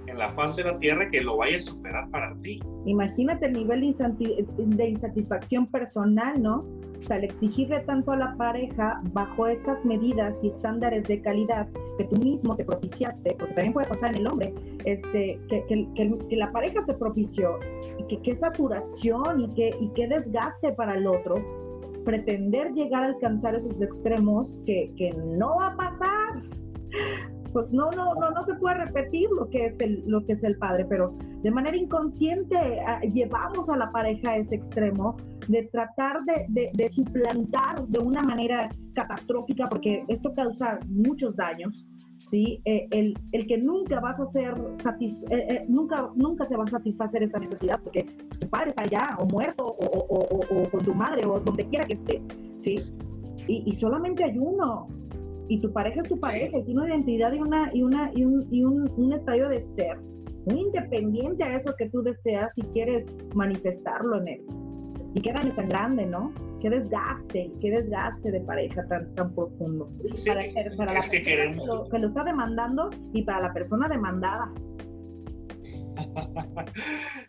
[0.07, 2.61] en la faz de la tierra que lo vaya a superar para ti.
[2.85, 6.65] Imagínate el nivel de insatisfacción personal, ¿no?
[7.03, 11.69] O sea, al exigirle tanto a la pareja bajo esas medidas y estándares de calidad
[11.99, 16.37] que tú mismo te propiciaste, porque también puede pasar en el hombre, este, que, que,
[16.37, 17.59] la pareja se propició,
[17.99, 21.35] y que qué saturación y qué, y qué desgaste para el otro,
[22.05, 26.43] pretender llegar a alcanzar esos extremos que, que no va a pasar
[27.53, 30.45] pues no, no, no, no se puede repetir lo que es el, lo que es
[30.45, 35.17] el padre, pero de manera inconsciente ah, llevamos a la pareja a ese extremo
[35.49, 41.85] de tratar de, de, suplantar de una manera catastrófica, porque esto causa muchos daños,
[42.23, 42.61] ¿sí?
[42.65, 46.65] Eh, el, el, que nunca vas a ser satis eh, eh, nunca, nunca se va
[46.65, 48.05] a satisfacer esa necesidad, porque
[48.39, 51.85] tu padre está allá, o muerto, o, o, o, con tu madre, o donde quiera
[51.85, 52.23] que esté,
[52.55, 52.77] ¿sí?
[53.49, 54.87] Y, y solamente hay uno,
[55.49, 58.47] y tu pareja es tu pareja, tiene una identidad y, una, y, una, y, un,
[58.51, 59.99] y un, un, estadio de ser
[60.47, 64.41] muy independiente a eso que tú deseas si quieres manifestarlo en él.
[65.15, 66.33] Y qué daño tan grande, ¿no?
[66.61, 69.91] Qué desgaste, qué desgaste de pareja tan, tan profundo.
[70.27, 70.41] para,
[70.77, 74.51] para la persona que, lo, que lo está demandando y para la persona demandada.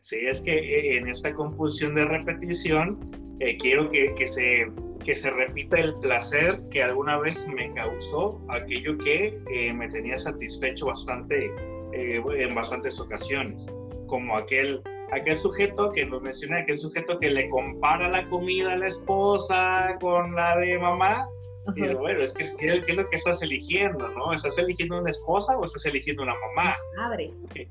[0.01, 2.99] Sí, es que eh, en esta compulsión de repetición,
[3.39, 4.67] eh, quiero que, que, se
[5.03, 10.17] que se repita el placer que alguna vez me causó aquello que eh, me tenía
[10.17, 11.51] satisfecho bastante
[11.93, 13.67] eh, en bastantes ocasiones,
[14.07, 18.77] como aquel, aquel sujeto que nos menciona, aquel sujeto que le compara la comida a
[18.77, 21.27] la esposa con la de mamá.
[21.75, 24.09] Y dice, bueno, es que ¿qué, es lo que estás eligiendo?
[24.09, 24.33] ¿no?
[24.33, 26.75] ¿Estás eligiendo una esposa o estás eligiendo una mamá?
[26.97, 27.31] Madre.
[27.55, 27.67] Eh,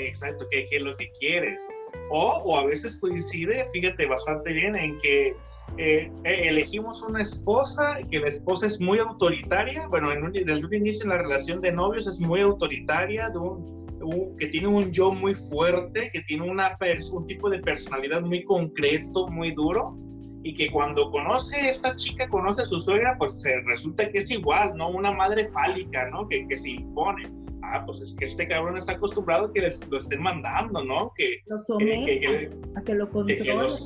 [0.00, 1.66] exacto, ¿qué, ¿qué, es lo que quieres?
[2.10, 5.36] O, o a veces coincide, fíjate bastante bien, en que
[5.76, 10.74] eh, eh, elegimos una esposa que la esposa es muy autoritaria, bueno, en desde un
[10.74, 15.12] inicio en la relación de novios es muy autoritaria, de un, que tiene un yo
[15.12, 16.76] muy fuerte, que tiene una,
[17.12, 19.96] un tipo de personalidad muy concreto, muy duro,
[20.44, 24.30] y que cuando conoce a esta chica, conoce a su suegra, pues resulta que es
[24.30, 24.90] igual, ¿no?
[24.90, 26.28] Una madre fálica, ¿no?
[26.28, 27.43] Que, que se impone.
[27.72, 29.60] Ah, pues es que este cabrón está acostumbrado a que
[29.90, 31.12] lo estén mandando, ¿no?
[31.16, 33.40] Que, lo someta, a que lo controle.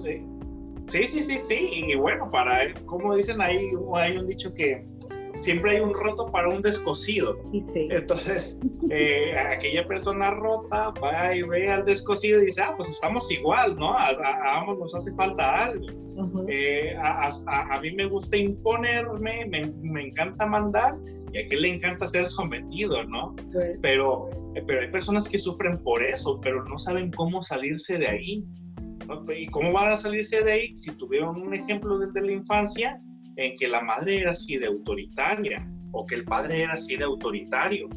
[0.05, 0.27] Eh,
[0.89, 1.71] Sí, sí, sí, sí.
[1.71, 4.87] Y bueno, para, como dicen ahí, hay un dicho que
[5.35, 7.39] siempre hay un roto para un descosido.
[7.73, 7.89] Sí.
[7.91, 8.59] Entonces,
[8.91, 13.77] eh, aquella persona rota va y ve al descosido y dice, ah, pues estamos igual,
[13.77, 13.93] ¿no?
[13.93, 15.87] A, ambos nos hace falta algo.
[16.49, 20.95] Eh, a, mí me gusta imponerme, me, encanta mandar
[21.33, 23.37] y a aquel le encanta ser sometido, ¿no?
[23.83, 24.29] Pero,
[24.67, 28.45] pero hay personas que sufren por eso, pero no saben cómo salirse de ahí.
[29.35, 33.01] ¿Y cómo van a salirse de ahí si tuvieron un ejemplo desde la infancia
[33.39, 37.05] en que la madre era así de autoritaria o que el padre era así de
[37.05, 37.89] autoritario?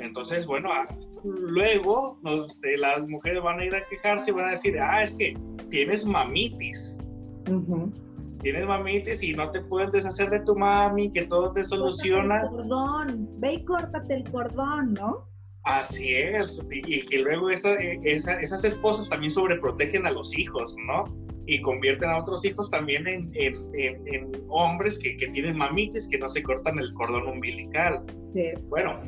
[0.00, 0.86] Entonces, bueno, ah,
[1.22, 5.14] luego este, las mujeres van a ir a quejarse y van a decir, ah, es
[5.14, 5.38] que
[5.70, 6.98] tienes mamitis.
[8.42, 12.42] Tienes mamitis y no te puedes deshacer de tu mami, que todo te soluciona.
[12.42, 15.28] El cordón, ve y córtate el cordón, ¿no?
[15.64, 21.04] Así es, y, que luego esa, esas esposas también sobreprotegen a los hijos, ¿no?
[21.46, 26.28] Y convierten a otros hijos también en, en, hombres que, que, tienen mamitis, que no
[26.28, 28.04] se cortan el cordón umbilical.
[28.32, 28.52] Sí.
[28.68, 29.00] Bueno,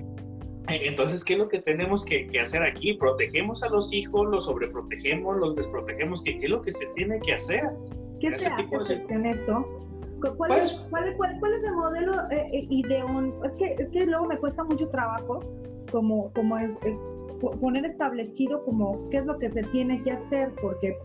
[0.69, 2.95] e, entonces, ¿qué es lo que tenemos que, que, hacer aquí?
[2.95, 6.23] ¿Protegemos a los hijos, los sobreprotegemos, los desprotegemos?
[6.23, 7.63] ¿Qué, qué es lo que se tiene que hacer?
[8.21, 9.67] ¿Qué se hace en esto?
[10.37, 13.35] ¿Cuál, es, pues cuál, cuál, cuál, es el modelo eh, eh y de un...
[13.45, 15.41] Es que, es que luego me cuesta mucho trabajo
[15.93, 16.97] como, como es, eh,
[17.61, 20.97] poner establecido como qué es lo que se tiene que hacer, porque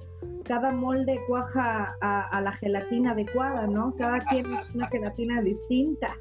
[0.44, 3.96] cada molde cuaja a, la gelatina adecuada, ¿no?
[3.96, 6.18] Cada quien es una gelatina distinta.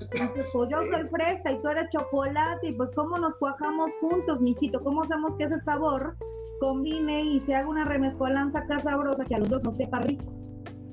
[0.00, 4.40] Entonces, pues yo soy fresa y tú eres chocolate, y pues cómo nos cuajamos juntos,
[4.40, 6.16] mijito, cómo hacemos que ese sabor
[6.60, 10.24] combine y se haga una remezcolanza acá sabrosa que a los dos nos sepa rico.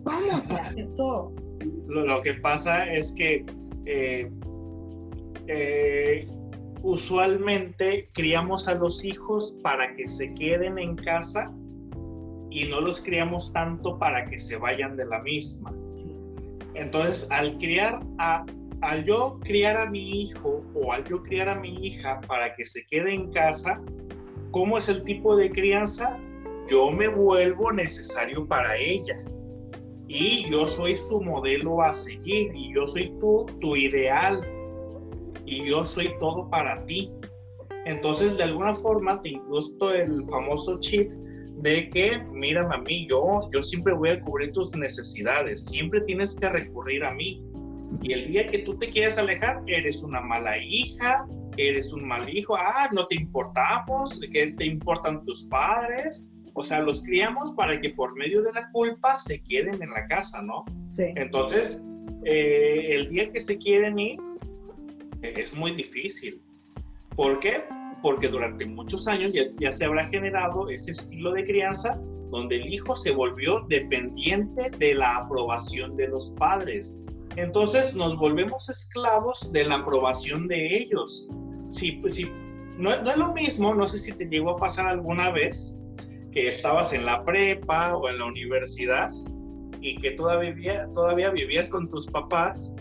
[0.04, 1.34] ¿Cómo se hace eso?
[1.88, 3.46] Lo, que pasa es que
[3.86, 4.30] eh,
[5.48, 6.28] eh,
[6.82, 11.54] usualmente criamos a los hijos para que se queden en casa
[12.54, 15.74] y no los criamos tanto para que se vayan de la misma.
[16.76, 18.46] Entonces, al criar a,
[18.82, 22.66] al yo criar a mi hijo o al yo criar a mi hija para que
[22.66, 23.82] se quede en casa,
[24.52, 26.20] ¿cómo es el tipo de crianza?
[26.70, 29.24] Yo me vuelvo necesario para ella.
[30.08, 34.48] Y yo soy su modelo a seguir y yo soy tu, tu ideal
[35.46, 37.12] y yo soy todo para ti.
[37.86, 41.12] Entonces, de alguna forma, te incluso el famoso chip
[41.62, 46.36] de que, mira, a mí, yo, yo siempre voy a cubrir tus necesidades, siempre tienes
[46.36, 47.44] que recurrir a mí.
[48.02, 51.28] Y el día que tú te quieres alejar, eres una mala hija,
[51.58, 56.26] eres un mal hijo, ah, no te importamos, que te importan tus padres.
[56.56, 60.08] O sea, los criamos para que por medio de la culpa se queden en la
[60.08, 60.66] casa, ¿no?
[60.88, 61.06] Sí.
[61.16, 61.84] Entonces,
[62.26, 64.20] eh, el día que se quieren ir,
[65.22, 66.42] es muy difícil.
[67.16, 67.64] ¿Por qué?
[68.04, 72.00] Porque durante muchos años ya, se habrá generado ese estilo de crianza
[72.30, 77.00] donde el hijo se volvió dependiente de la aprobación de los padres.
[77.38, 81.30] Entonces nos volvemos esclavos de la aprobación de ellos.
[81.66, 82.30] Si, pues, si,
[82.78, 85.78] no, no es lo mismo, no sé si te llegó a pasar alguna vez
[86.34, 89.12] que estabas en la prepa o en la universidad
[89.80, 92.74] y que todavía, todavía vivías con tus papás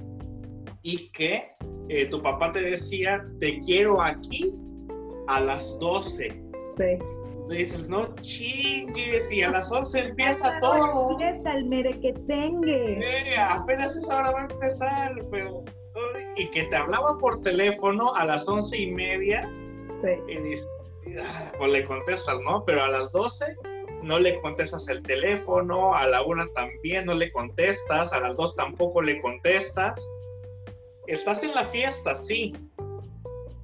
[0.83, 1.53] y que
[1.89, 4.55] eh, tu papá te decía, te quiero aquí
[5.29, 6.29] a las 12.
[6.77, 6.99] Sí.
[7.49, 11.19] dices, no chingues, y a las 11 empieza todo.
[11.21, 12.99] Empieza el merequetengue.
[13.01, 15.65] Eh, apenas esa hora va a empezar, pero.
[16.37, 19.43] Y que te hablaba por teléfono a las once y media.
[20.01, 20.09] Sí.
[20.29, 20.69] Y dices,
[21.23, 22.65] ah, pues le contestas, ¿no?
[22.65, 23.55] Pero a las 12
[24.03, 28.57] no le contestas el teléfono, a la una también no le contestas, a las dos
[28.57, 30.05] tampoco le contestas
[31.07, 32.55] estás en la fiesta, sí,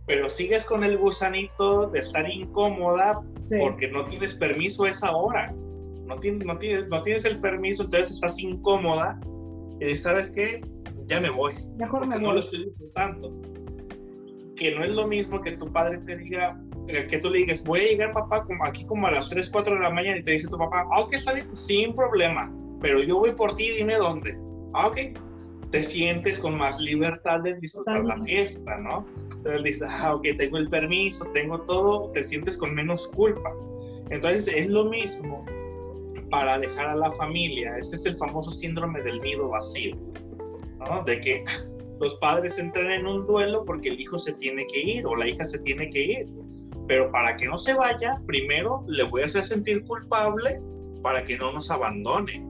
[0.08, 3.22] pero sigues con el gusanito de estar incómoda
[3.60, 5.54] porque no tienes permiso a esa hora.
[6.06, 9.20] No, tienes, no, tienes, no tienes el permiso, entonces estás incómoda
[9.78, 10.62] y sabes qué,
[11.06, 11.52] ya me voy.
[11.76, 13.38] Mejor me no lo estoy disfrutando.
[14.56, 17.62] Que no es lo mismo que tu padre te diga, eh, que tú le digas,
[17.62, 20.22] voy a llegar papá como aquí como a las 3, 4 de la mañana y
[20.22, 22.50] te dice tu papá, ah, ok, está bien, sin problema,
[22.80, 24.38] pero yo voy por ti, dime dónde.
[24.72, 24.96] Ah, ok,
[25.70, 29.06] te sientes con más libertad de disfrutar la fiesta, ¿no?
[29.32, 33.52] Entonces dices, ah, ok, tengo el permiso, tengo todo, te sientes con menos culpa.
[34.10, 35.44] Entonces es lo mismo
[36.30, 37.76] para dejar a la familia.
[37.78, 39.96] Este es el famoso síndrome del nido vacío,
[40.78, 41.02] ¿no?
[41.04, 41.44] De que
[42.00, 45.28] los padres entran en un duelo porque el hijo se tiene que ir o la
[45.28, 46.26] hija se tiene que ir.
[46.86, 50.62] Pero para que no se vaya, primero le voy a hacer sentir culpable
[51.02, 52.44] para que no nos abandone.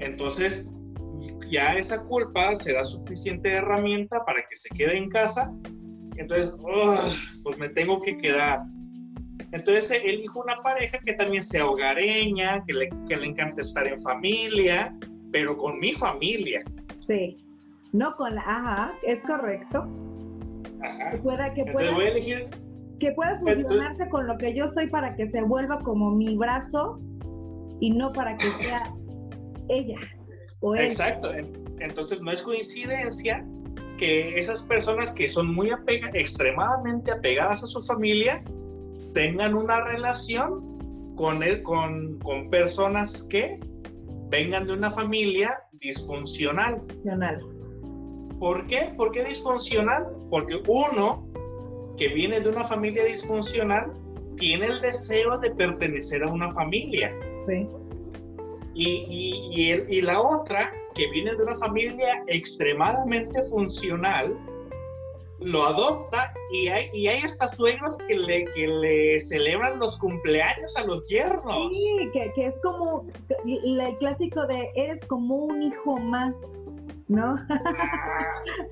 [0.00, 0.74] Entonces,
[1.50, 5.52] ya esa culpa será suficiente herramienta para que se quede en casa.
[6.16, 6.54] Entonces,
[7.42, 8.62] pues me tengo que quedar.
[9.52, 13.98] Entonces elijo una pareja que también sea hogareña, que le, que le encante estar en
[14.00, 14.96] familia,
[15.30, 16.62] pero con mi familia.
[17.06, 17.36] Sí,
[17.92, 19.86] no con la, ajá, es correcto.
[20.82, 21.10] Ajá.
[21.12, 22.48] Que pueda, que Entonces voy a elegir.
[22.98, 27.00] Que pueda fusionarse con lo que yo soy para que se vuelva como mi brazo
[27.80, 28.94] y no para que sea
[29.68, 29.98] ella.
[30.78, 31.30] Exacto.
[31.80, 33.46] Entonces no es coincidencia
[33.98, 35.70] que esas personas que son muy
[36.14, 38.42] extremadamente apegadas a su familia,
[39.12, 43.60] tengan una relación con, con, con personas que
[44.28, 46.80] vengan de una familia disfuncional.
[46.86, 47.40] Disfuncional.
[48.38, 48.92] ¿Por qué?
[48.96, 50.08] ¿Por qué disfuncional?
[50.30, 51.28] Porque uno
[51.96, 53.92] que viene de una familia disfuncional
[54.36, 57.14] tiene el deseo de pertenecer a una familia.
[57.46, 57.68] Sí.
[58.74, 59.04] Y,
[59.54, 64.34] y, y, la otra, que viene de una familia extremadamente funcional,
[65.40, 70.76] lo adopta y hay, y hay hasta suegros que le, que le celebran los cumpleaños
[70.76, 71.70] a los yernos.
[71.72, 73.06] Sí, que, que es como
[73.44, 76.34] el clásico de eres como un hijo más.
[77.08, 77.36] ¿No?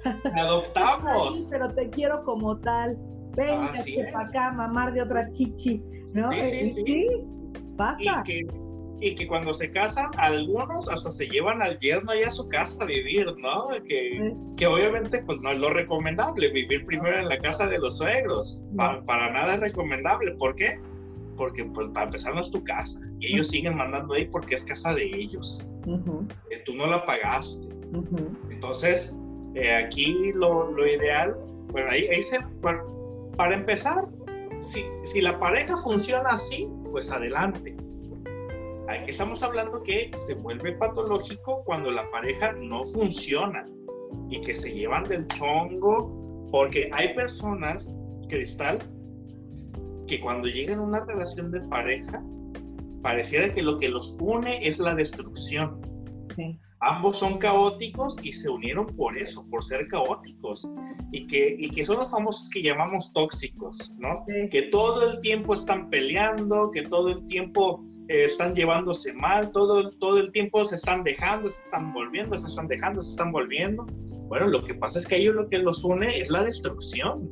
[0.04, 1.46] Ah, adoptamos.
[1.50, 2.96] pero te quiero como tal.
[3.36, 3.72] Venga,
[4.12, 5.82] para acá, mamar de otra chichi.
[6.14, 6.30] ¿no?
[6.30, 7.06] Sí, sí, eh, sí.
[7.76, 8.00] pasa.
[8.00, 8.46] Y que,
[9.00, 12.84] y que cuando se casan, algunos hasta se llevan al yerno ahí a su casa
[12.84, 13.68] a vivir, ¿no?
[13.88, 17.96] Que, que obviamente pues no es lo recomendable, vivir primero en la casa de los
[17.96, 18.62] suegros.
[18.76, 20.32] para nada es recomendable.
[20.32, 20.78] ¿Por qué?
[21.36, 23.00] Porque pues para empezar no es tu casa.
[23.20, 25.70] Y ellos siguen mandando ahí porque es casa de ellos.
[26.50, 27.68] Eh, tú no la pagaste.
[28.50, 29.14] Entonces,
[29.54, 31.34] eh, aquí lo, lo, ideal,
[31.72, 32.84] bueno, ahí, ahí se, para,
[33.36, 34.06] para empezar,
[34.60, 37.74] si, si la pareja funciona así, pues adelante
[38.90, 43.64] Aquí estamos hablando que se vuelve patológico cuando la pareja no funciona
[44.28, 47.96] y que se llevan del chongo, porque hay personas,
[48.28, 48.80] Cristal,
[50.08, 52.20] que cuando llegan a una relación de pareja,
[53.00, 55.80] pareciera que lo que los une es la destrucción.
[56.34, 60.68] Sí ambos son caóticos y se unieron por eso, por ser caóticos.
[61.12, 64.24] Y que, y que son los famosos que llamamos tóxicos, ¿no?
[64.50, 69.90] Que todo el tiempo están peleando, que todo el tiempo eh, están llevándose mal, todo,
[69.90, 73.86] todo el tiempo se están dejando, se están volviendo, se están dejando, se están volviendo.
[74.28, 77.28] Bueno, lo que pasa es que a ellos lo que los une es la destrucción.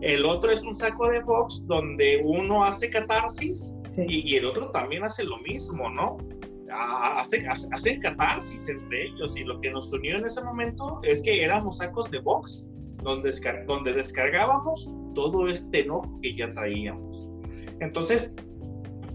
[0.00, 4.70] El otro es un saco de box donde uno hace catarsis y, y el otro
[4.70, 6.16] también hace lo mismo, ¿no?
[6.72, 11.42] Hacen, hacen catarsis entre ellos y lo que nos unió en ese momento es que
[11.42, 12.70] éramos sacos de box
[13.02, 13.32] donde,
[13.66, 17.28] donde descargábamos todo este enojo que ya traíamos.
[17.80, 18.36] Entonces,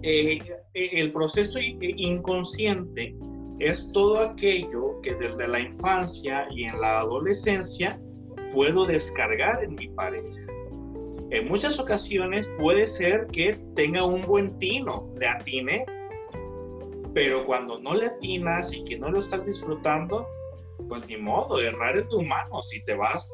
[0.01, 0.39] eh,
[0.73, 3.15] eh, el proceso inconsciente
[3.59, 7.99] es todo aquello que desde la infancia y en la adolescencia
[8.51, 10.51] puedo descargar en mi pareja.
[11.31, 15.85] En muchas ocasiones puede ser que tenga un buen tino, de atine
[17.15, 20.27] pero cuando no le atinas y que no lo estás disfrutando,
[20.89, 23.33] pues ni modo, errar es de humano, si te vas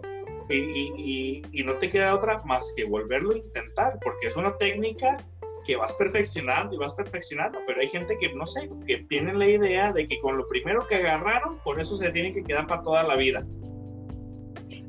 [0.49, 5.25] y, y, no te queda otra más que volverlo a intentar, porque es una técnica
[5.65, 9.47] que vas perfeccionando y vas perfeccionando, pero hay gente que no sé, que tienen la
[9.47, 12.83] idea de que con lo primero que agarraron, con eso se tienen que quedar para
[12.83, 13.47] toda la vida.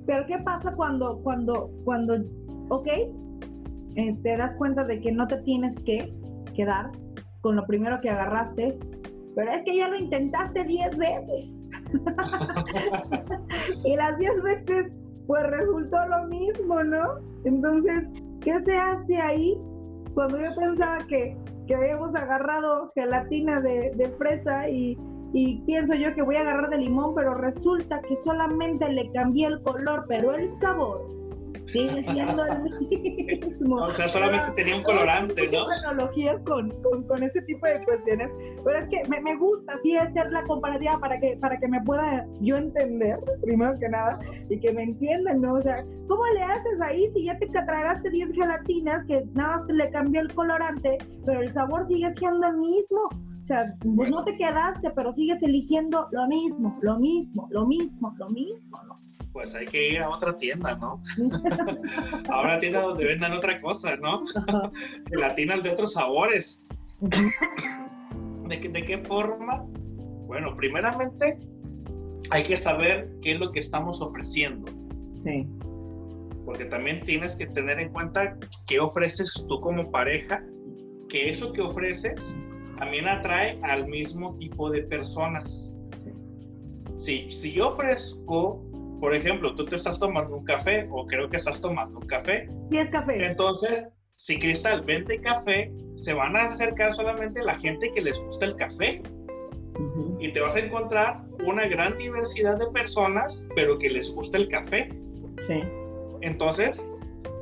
[0.05, 2.17] Pero ¿qué pasa cuando, cuando, cuando,
[2.69, 6.13] ok, eh, te das cuenta de que no te tienes que
[6.55, 6.91] quedar
[7.43, 8.79] con lo primero que agarraste,
[9.35, 11.63] pero es que ya lo intentaste 10 veces.
[13.85, 14.93] y las 10 veces,
[15.27, 17.19] pues resultó lo mismo, ¿no?
[17.45, 18.09] Entonces,
[18.41, 19.57] ¿qué se hace ahí?
[20.15, 21.37] Cuando yo pensaba que,
[21.67, 24.99] que habíamos agarrado gelatina de, de fresa y,
[25.33, 29.47] y pienso yo que voy a agarrar de limón, pero resulta que solamente le cambié
[29.47, 31.09] el color, pero el sabor
[31.67, 32.89] sigue siendo el mismo.
[33.77, 35.67] O sea, solamente tenía un colorante, ¿no?
[35.87, 38.31] analogías con, con, con, ese tipo de cuestiones,
[38.65, 41.81] pero es que me, me, gusta así hacer la comparativa para que, para que me
[41.83, 44.19] pueda yo entender, primero que nada,
[44.49, 45.55] y que me entiendan, ¿no?
[45.55, 49.67] O sea, ¿cómo le haces ahí si ya te tragaste 10 gelatinas que nada más
[49.67, 53.01] te le cambió el colorante, pero el sabor sigue siendo el mismo?
[53.43, 58.15] O sea, pues no te quedaste, pero sigues eligiendo lo mismo, lo mismo, lo mismo,
[58.17, 59.02] lo mismo, ¿no?
[59.33, 61.01] Pues hay que ir a otra tienda, ¿no?
[62.31, 64.23] a una tienda donde vendan otra cosa, ¿no?
[65.09, 66.63] Gelatinas de otros sabores.
[67.01, 69.65] ¿De, ¿De qué forma?
[70.27, 71.39] Bueno, primeramente
[72.31, 74.71] hay que saber qué es lo que estamos ofreciendo.
[75.23, 75.47] Sí.
[76.45, 80.45] Porque también tienes que tener en cuenta qué ofreces tú como pareja,
[81.09, 82.35] que eso que ofreces
[82.77, 85.75] también atrae al mismo tipo de personas.
[85.97, 86.11] Sí.
[86.97, 88.72] Si, si yo ofrezco
[89.03, 92.49] por ejemplo, tú te estás tomando un café o creo que estás tomando un café.
[92.71, 93.27] Sí, es café.
[93.27, 98.47] Entonces, si Cristal vende café, se van a acercar solamente la gente que les gusta
[98.47, 99.03] el café.
[100.21, 104.47] Y te vas a encontrar una gran diversidad de personas, pero que les gusta el
[104.47, 104.89] café.
[105.41, 105.61] Sí.
[106.21, 106.87] Entonces,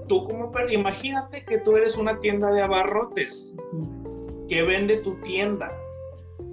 [0.08, 3.54] tú como, imagínate que tú eres una tienda de abarrotes
[4.48, 5.70] que vende tu tienda.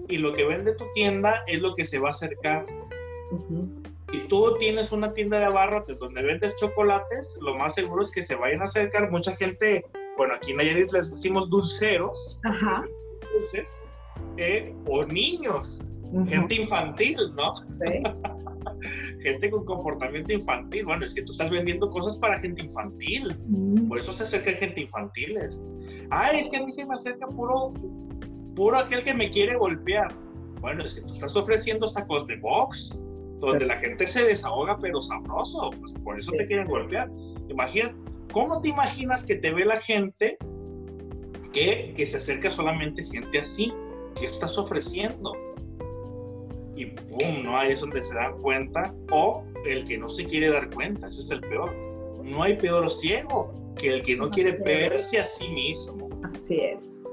[0.10, 2.66] Y lo que vende tu tienda es lo que se va a acercar
[4.12, 8.22] y tú tienes una tienda de abarrotes donde vendes chocolates, lo más seguro es que
[8.22, 9.86] se vayan a acercar mucha gente,
[10.18, 12.40] bueno, aquí en Nayarit les decimos dulceros,
[13.34, 13.82] dulces,
[14.38, 15.86] eh, o niños,
[16.28, 17.54] gente infantil, ¿no?
[19.22, 20.86] gente con comportamiento infantil.
[20.86, 23.36] Bueno, es que tú estás vendiendo cosas para gente infantil.
[23.90, 25.60] Por eso se acerca gente infantiles.
[26.10, 27.74] Ay, es que a mí se me acerca puro,
[28.56, 30.14] puro aquel que me quiere golpear.
[30.62, 33.00] Bueno, es que tú estás ofreciendo sacos de box
[33.40, 37.10] donde la gente se desahoga pero sabroso, pues por eso te quieren golpear.
[37.50, 37.96] Imagina,
[38.32, 40.38] ¿cómo te imaginas que te ve la gente
[41.54, 43.74] que, que se acerca solamente gente así?
[44.20, 45.34] ¿Qué estás ofreciendo?
[46.76, 50.50] Y pum, no ahí es donde se dan cuenta, o el que no se quiere
[50.50, 51.76] dar cuenta, ese es el peor.
[52.24, 56.10] No hay peor ciego que el que no quiere verse a sí mismo.
[56.24, 57.04] Así es.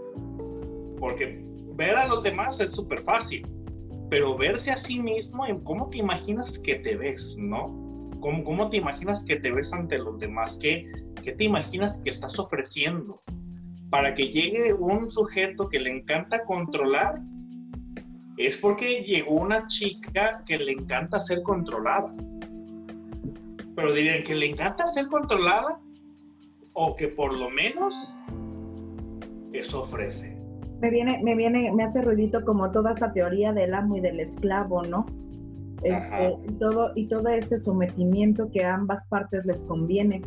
[0.99, 1.43] Porque
[1.75, 3.47] ver a los demás es súper fácil
[4.11, 7.67] pero verse a sí mismo, ¿cómo te imaginas que te ves, no?
[8.21, 10.59] ¿Cómo, cómo te imaginas que te ves ante los demás?
[10.61, 10.91] ¿Qué,
[11.23, 13.23] ¿Qué te imaginas que estás ofreciendo?
[13.91, 17.21] Para que llegue un sujeto que le encanta controlar,
[18.37, 22.15] es porque llegó una chica que le encanta ser controlada.
[23.77, 25.81] Pero dirían que le encanta ser controlada
[26.73, 28.17] o que por lo menos
[29.53, 30.34] eso ofrece
[30.85, 34.21] me viene, me viene, me hace ruidito como toda esta teoría del amo y del
[34.21, 35.07] esclavo, ¿no?
[35.83, 40.21] Este, y todo, y todo este sometimiento que a ambas partes les conviene,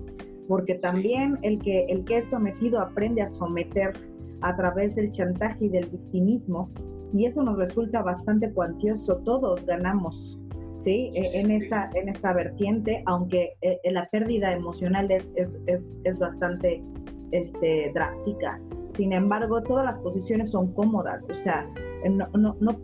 [0.47, 3.93] porque también el que, el que es sometido aprende a someter
[4.41, 6.71] a través del chantaje y del victimismo,
[7.13, 10.39] y eso nos resulta bastante cuantioso, todos ganamos,
[10.73, 11.09] ¿sí?
[11.13, 16.17] E, en, esta, en esta vertiente, aunque eh, la pérdida emocional es, es, es, es
[16.17, 16.83] bastante
[17.31, 18.59] este, drástica.
[18.89, 21.69] Sin embargo, todas las posiciones son cómodas, o sea,
[22.09, 22.79] no, no, no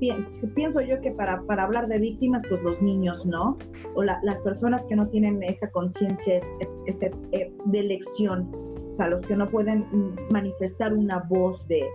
[0.56, 3.58] pienso yo que para, para, hablar de víctimas, pues los niños, ¿no?
[3.96, 6.42] O las personas que no tienen esa conciencia
[6.88, 8.52] este, eh, de elección,
[8.90, 9.86] o sea, los que no pueden
[10.32, 11.88] manifestar una voz de...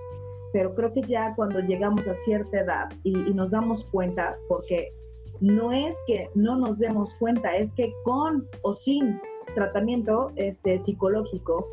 [0.52, 4.92] Pero creo que ya cuando llegamos a cierta edad y, y nos damos cuenta, porque
[5.40, 9.20] no es que no nos demos cuenta, es que con o sin
[9.54, 11.68] tratamiento este, psicológico,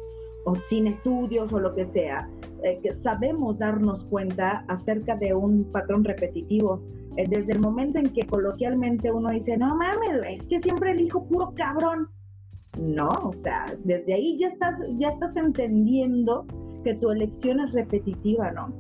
[0.64, 2.30] sin estudios o lo que sea,
[2.64, 6.82] eh, que sabemos darnos cuenta acerca de un patrón repetitivo.
[7.18, 11.26] Eh, desde el momento en que coloquialmente uno dice, no mames, es que siempre elijo
[11.26, 12.10] puro cabrón.
[12.80, 16.46] No, o sea, desde ahí ya estás, ya estás entendiendo
[16.84, 18.74] que tu elección es repetitiva, ¿no?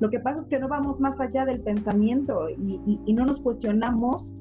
[0.00, 4.32] Lo que pasa es que no vamos más allá del pensamiento y no nos cuestionamos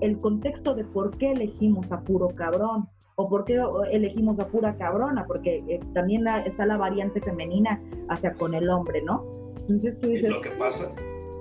[0.00, 2.88] el contexto de por qué elegimos a puro cabrón
[3.18, 3.60] o por qué
[3.90, 9.02] elegimos a pura cabrona, porque eh, también está la variante femenina hacia con el hombre,
[9.02, 9.26] ¿no?
[9.62, 10.30] Entonces tú dices...
[10.30, 10.92] Lo que pasa,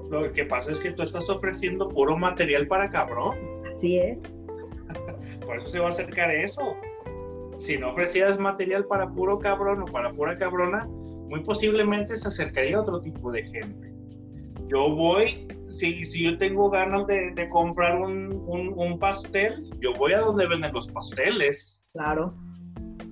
[0.10, 3.38] lo que pasa es que tú estás ofreciendo puro material para cabrón.
[3.68, 4.40] Así es.
[5.46, 6.76] por eso se va a acercar eso.
[7.60, 10.88] Si no ofrecieras material para puro cabrón o para pura cabrona,
[11.30, 13.94] muy posiblemente se acercaría a otro tipo de gente.
[14.68, 20.14] Yo voy si, si yo tengo ganas de, de comprar un, un, pastel, yo voy
[20.14, 21.86] a donde venden los pasteles.
[21.94, 22.36] Claro.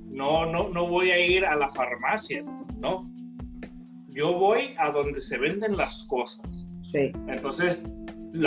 [0.09, 2.43] No, no, no voy a ir a la farmacia,
[2.79, 3.09] no.
[4.09, 6.69] Yo voy a donde se venden las cosas.
[6.83, 7.11] Sí.
[7.27, 7.91] Entonces,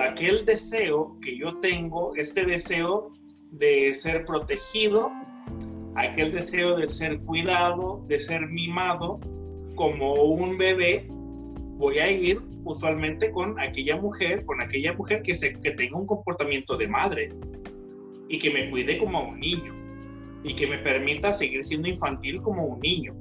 [0.03, 3.13] aquel deseo que yo tengo, este deseo
[3.51, 5.11] de ser protegido,
[5.95, 9.21] aquel deseo de ser cuidado, de ser mimado
[9.75, 15.59] como un bebé, voy a ir usualmente con aquella mujer, con aquella mujer que, se,
[15.61, 17.33] que tenga un comportamiento de madre
[18.29, 19.75] y que me cuide como a un niño
[20.45, 23.15] y que me permita seguir siendo infantil como un niño.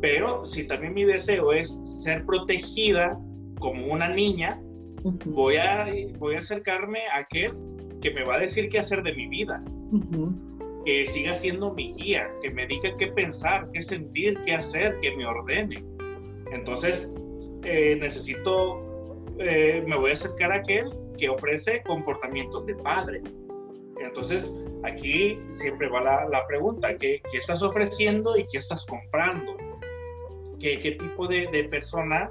[0.00, 3.18] Pero si también mi deseo es ser protegida
[3.58, 4.60] como una niña,
[5.24, 7.52] voy, a, voy a acercarme a aquel
[8.00, 9.64] que me va a decir qué hacer de mi vida.
[10.84, 15.16] Que siga siendo mi guía, que me diga qué pensar, qué sentir, qué hacer, que
[15.16, 15.84] me ordene.
[16.52, 17.12] Entonces,
[17.64, 23.22] eh, necesito, eh, me voy a acercar a aquel que ofrece comportamientos de padre.
[24.00, 24.52] Entonces,
[24.84, 29.56] aquí siempre va la, pregunta, ¿qué, ¿qué, estás ofreciendo y qué estás comprando?
[30.60, 32.30] ¿Qué, qué tipo de, persona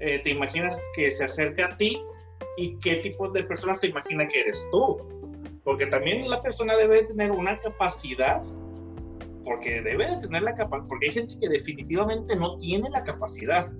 [0.00, 2.00] eh, te imaginas que se acerca a ti
[2.56, 4.98] y qué tipo de personas te imagina que eres tú?
[5.64, 8.40] Porque también la persona debe tener una capacidad
[9.44, 13.70] porque debe de tener la capacidad, porque hay gente que definitivamente no tiene la capacidad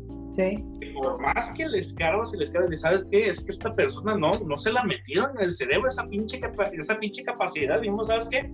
[0.94, 3.24] por más que les escarbas y les escarbas, ¿sabes qué?
[3.24, 6.40] Es que esta persona no, no se la metieron en el cerebro esa pinche,
[6.72, 7.80] esa pinche capacidad.
[7.82, 8.50] Y ¿sabes qué?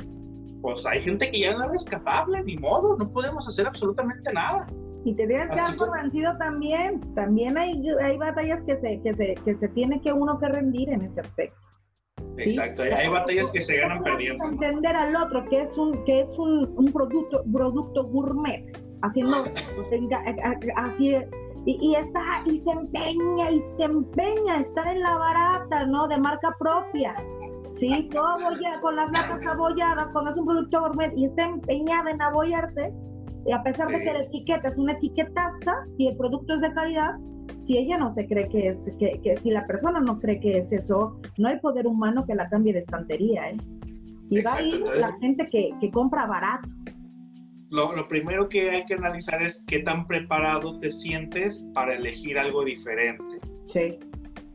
[0.62, 4.66] Pues hay gente que ya no es rescatable, ni modo, no podemos hacer absolutamente nada.
[5.05, 7.01] Y te debes quedar convencido también.
[7.14, 10.89] También hay, hay batallas que se, que, se, que se tiene que uno que rendir
[10.89, 11.59] en ese aspecto.
[12.39, 14.45] Exacto, hay, batallas que se ganan perdiendo.
[14.45, 18.64] Entender al otro que es un, que es un, un producto, producto gourmet,
[19.03, 19.37] haciendo,
[20.77, 21.16] así
[21.66, 26.06] y, está, y se empeña, y se empeña, estar en la barata, ¿no?
[26.08, 27.14] De marca propia.
[27.70, 32.10] Sí, todo ya con las latas abolladas, cuando es un producto gourmet y está empeñada
[32.10, 32.92] en abollarse,
[33.46, 36.72] Y a pesar de que la etiqueta es una etiquetaza y el producto es de
[36.72, 37.16] calidad,
[37.64, 40.58] si ella no se cree que es, que, que, si la persona no cree que
[40.58, 43.56] es eso, no hay poder humano que la cambie de estantería, ¿eh?
[44.30, 46.68] Y va a ir la gente que, que compra barato.
[47.75, 52.39] Lo, lo, primero que hay que analizar es qué tan preparado te sientes para elegir
[52.39, 53.41] algo diferente.
[53.64, 53.99] Sí.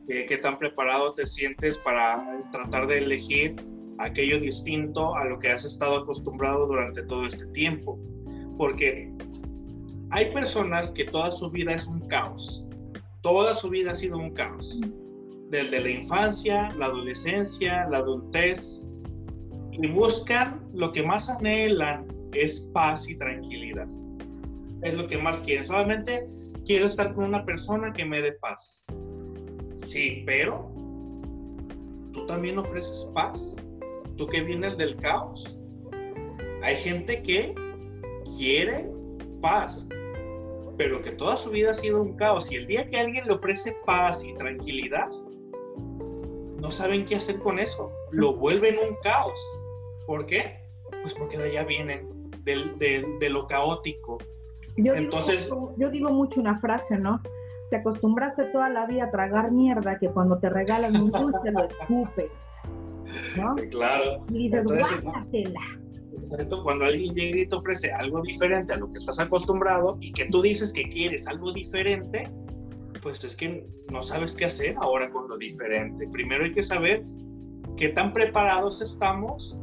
[0.08, 3.56] Eh, qué tan preparado te sientes para tratar de elegir
[3.98, 7.98] aquello distinto a lo que has estado acostumbrado durante todo este tiempo.
[8.56, 9.12] Porque
[10.08, 12.66] hay personas que toda su vida es un caos.
[13.20, 14.80] Toda su vida ha sido un caos.
[15.50, 18.82] Desde la infancia, la adolescencia, la adultez.
[19.72, 23.88] Y buscan lo que más anhelan es paz y tranquilidad.
[24.82, 25.64] Es lo que más quieren.
[25.64, 26.26] Solamente
[26.64, 28.84] quiero estar con una persona que me dé paz.
[29.76, 30.72] Sí, pero
[32.12, 33.66] tú también ofreces paz.
[34.16, 35.58] Tú que vienes del caos.
[36.62, 37.54] Hay gente que
[38.36, 38.86] quiere
[39.40, 39.88] paz,
[40.76, 42.52] pero que toda su vida ha sido un caos.
[42.52, 45.08] Y el día que alguien le ofrece paz y tranquilidad,
[46.60, 47.90] no saben qué hacer con eso.
[48.10, 49.40] Lo vuelven un caos.
[50.06, 50.60] ¿Por qué?
[51.02, 52.19] Pues porque de allá vienen
[52.56, 54.18] de lo caótico.
[54.76, 57.20] Yo Entonces, digo, yo digo mucho una frase, ¿no?
[57.70, 61.64] Te acostumbraste toda la vida a tragar mierda que cuando te regalan un dulce lo
[61.64, 62.60] escupes.
[63.36, 63.54] ¿no?
[63.70, 64.24] Claro.
[64.28, 64.66] Y dices,
[66.62, 70.26] Cuando alguien llega y te ofrece algo diferente a lo que estás acostumbrado y que
[70.26, 72.28] tú dices que quieres algo diferente,
[73.02, 76.08] pues es que no sabes qué hacer ahora con lo diferente.
[76.08, 77.04] Primero hay que saber
[77.76, 79.58] qué tan preparados estamos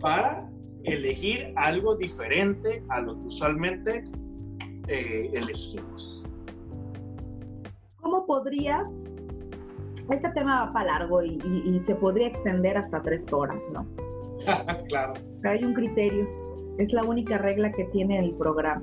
[0.00, 0.49] para
[0.84, 4.04] elegir algo diferente a lo que usualmente
[4.88, 6.28] eh, elegimos.
[7.96, 9.06] ¿Cómo podrías?
[10.10, 13.86] Este tema va para largo y, se podría extender hasta tres horas, ¿no?
[14.88, 15.14] claro.
[15.40, 16.26] Pero hay un criterio,
[16.78, 18.82] es la única regla que tiene el programa.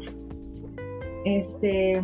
[1.26, 2.02] Este,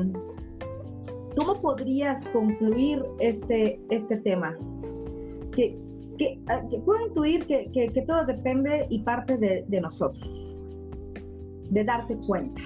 [1.37, 4.57] ¿Cómo podrías concluir este, este tema?
[6.17, 10.55] Que Ah, que, puedo intuir que, que, todo depende y parte de, de, nosotros,
[11.69, 12.61] de darte cuenta,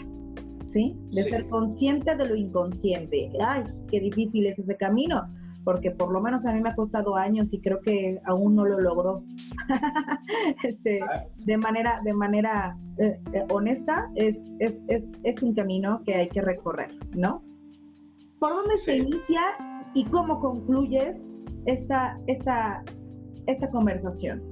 [0.66, 0.98] ¿sí?
[1.12, 3.32] De ser consciente de lo inconsciente.
[3.40, 5.24] Ay, qué difícil es ese camino,
[5.64, 8.66] porque por lo menos a mí me ha costado años y creo que aún no
[8.66, 9.24] lo logró.
[10.64, 11.00] este,
[11.38, 16.30] de manera, de manera eh, eh, honesta, es, es, es, es, un camino que hay
[16.30, 17.44] que recorrer, ¿no?
[18.40, 19.42] ¿Por dónde se inicia
[19.94, 21.32] y cómo concluyes
[21.66, 22.84] esta, esta,
[23.48, 24.44] esta conversación?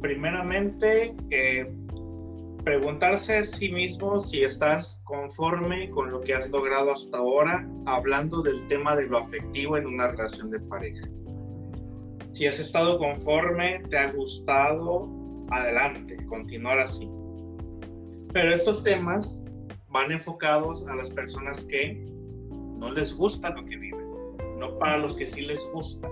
[0.00, 1.70] Primeramente, eh,
[2.64, 8.42] preguntarse a sí mismo si estás conforme con lo que has logrado hasta ahora, hablando
[8.42, 11.08] del tema de lo afectivo en una relación de pareja.
[12.32, 15.10] Si has estado conforme, te ha gustado,
[15.50, 17.10] adelante, continuar así.
[18.32, 19.44] Pero estos temas
[19.88, 22.06] van enfocados a las personas que
[22.78, 24.06] no les gusta lo que viven,
[24.58, 26.08] no para los que sí les gusta.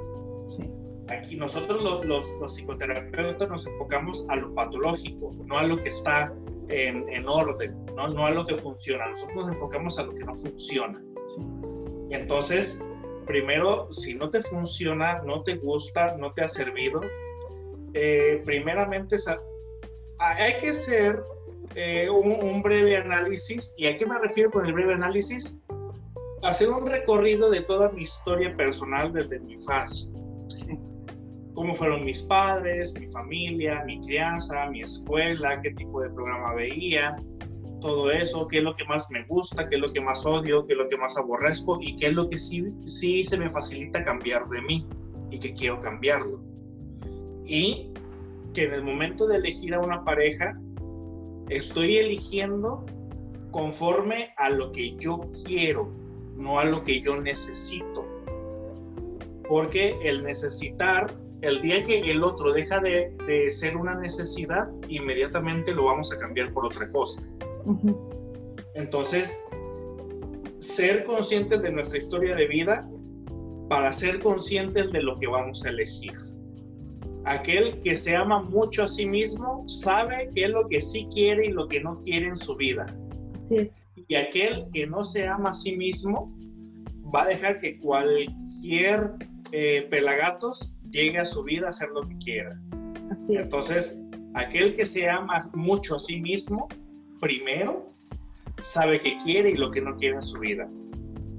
[1.09, 6.35] Aquí nosotros los, los, psicoterapeutas nos enfocamos a lo patológico, no a lo que está
[6.69, 8.09] en, en orden, ¿no?
[8.09, 9.09] no a lo que funciona.
[9.09, 11.03] Nosotros nos enfocamos a lo que no funciona.
[12.11, 12.79] Y entonces,
[13.27, 17.01] primero, si no te funciona, no te gusta, no te ha servido,
[17.95, 19.17] eh, primeramente
[20.19, 21.23] hay que hacer
[21.75, 23.75] eh, un, un, breve análisis.
[23.79, 25.59] ¿Y a qué me refiero con el breve análisis?
[26.43, 30.18] Hacer un recorrido de toda mi historia personal desde mi infancia
[31.59, 37.17] cómo fueron mis padres, mi familia, mi crianza, mi escuela, qué tipo de programa veía,
[37.81, 40.65] todo eso, qué es lo que más me gusta, qué es lo que más odio,
[40.69, 43.51] qué es lo que más aborrezco y qué es lo que sí, sí se me
[43.51, 44.87] facilita cambiar de mí
[45.33, 46.41] y que quiero cambiarlo.
[47.45, 47.91] Y
[48.55, 50.57] que en el momento de elegir a una pareja,
[51.49, 52.87] estoy eligiendo
[53.51, 55.93] conforme a lo que yo quiero,
[56.37, 58.07] no a lo que yo necesito.
[59.49, 65.84] Porque el necesitar el día que el otro deja de, ser una necesidad, inmediatamente lo
[65.84, 67.22] vamos a cambiar por otra cosa.
[68.74, 69.39] Entonces,
[70.59, 72.89] ser conscientes de nuestra historia de vida
[73.68, 76.14] para ser conscientes de lo que vamos a elegir.
[77.24, 81.47] Aquel que se ama mucho a sí mismo sabe qué es lo que sí quiere
[81.47, 82.86] y lo que no quiere en su vida.
[84.09, 86.34] Y aquel que no se ama a sí mismo
[87.14, 89.12] va a dejar que cualquier
[89.53, 92.61] eh, pelagatos llegue a su vida a hacer lo que quiera.
[93.11, 93.96] Así Entonces,
[94.34, 96.68] aquel que se ama mucho a sí mismo,
[97.20, 97.92] primero,
[98.62, 100.68] sabe qué quiere y lo que no quiere en su vida.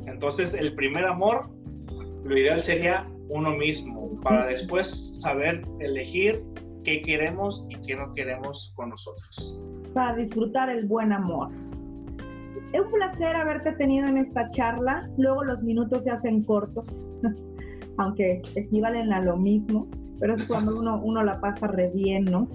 [0.06, 1.50] Entonces, el primer amor,
[2.24, 6.44] lo ideal sería uno mismo, para después saber elegir
[6.84, 9.64] qué queremos y qué no queremos con nosotros.
[9.94, 11.50] Para disfrutar el buen amor.
[12.74, 15.10] es un placer haberte tenido en esta charla.
[15.18, 17.08] Luego los minutos se hacen cortos,
[18.00, 19.88] aunque equivalen a lo mismo,
[20.20, 22.48] pero es cuando uno, uno la pasa re bien, ¿no?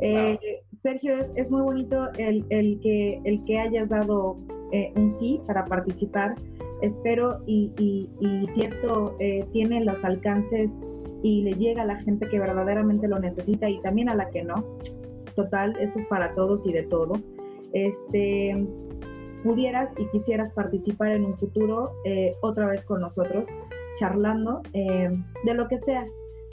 [0.00, 0.38] Eh,
[0.80, 4.36] Sergio, es, es, muy bonito el, el, que, el que hayas dado
[4.72, 6.34] eh, un sí para participar.
[6.80, 10.72] Espero y, y, y si esto eh, tiene los alcances
[11.22, 14.42] y le llega a la gente que verdaderamente lo necesita y también a la que
[14.42, 14.64] no,
[15.36, 17.14] total, esto es para todos y de todo.
[17.72, 18.66] Este,
[19.42, 23.48] pudieras y quisieras participar en un futuro eh, otra vez con nosotros,
[23.98, 25.10] charlando eh,
[25.44, 26.06] de lo que sea.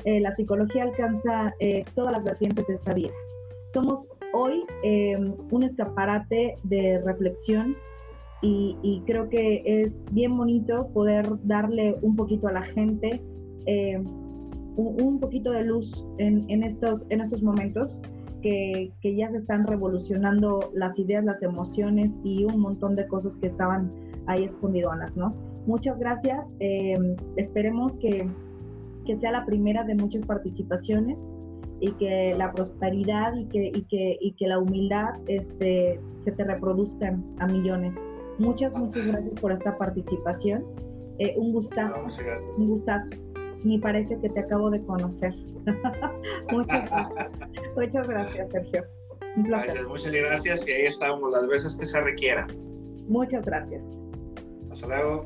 [0.05, 1.53] Eh, la psicología alcanza
[1.93, 3.11] todas las vertientes de esta vida.
[3.67, 4.63] Somos hoy
[5.51, 7.75] un escaparate de reflexión
[8.41, 13.21] y, creo que es bien bonito poder darle un poquito a la gente
[13.67, 18.01] un, un, poquito de luz en, estos, en estos momentos
[18.41, 23.37] que, que, ya se están revolucionando las ideas, las emociones y un montón de cosas
[23.37, 23.91] que estaban
[24.27, 25.33] ahí escondidonas, ¿no?
[25.65, 26.53] Muchas gracias.
[26.59, 26.97] Eh,
[27.35, 28.27] esperemos que,
[29.05, 31.33] que, sea la primera de muchas participaciones
[31.79, 36.43] y que la prosperidad y que, y que, y que la humildad este, se te
[36.43, 37.95] reproduzcan a millones.
[38.37, 40.63] Muchas, muchas gracias por esta participación.
[41.19, 42.05] Eh, un gustazo.
[42.57, 43.09] Un gustazo
[43.63, 45.35] ni parece que te acabo de conocer.
[46.51, 47.31] muchas gracias.
[47.75, 48.83] Muchas gracias, Sergio.
[49.35, 49.87] Un placer.
[49.87, 52.47] muchas gracias y ahí estamos las veces que se requiera.
[53.07, 53.85] Muchas gracias.
[54.71, 55.25] Hasta luego.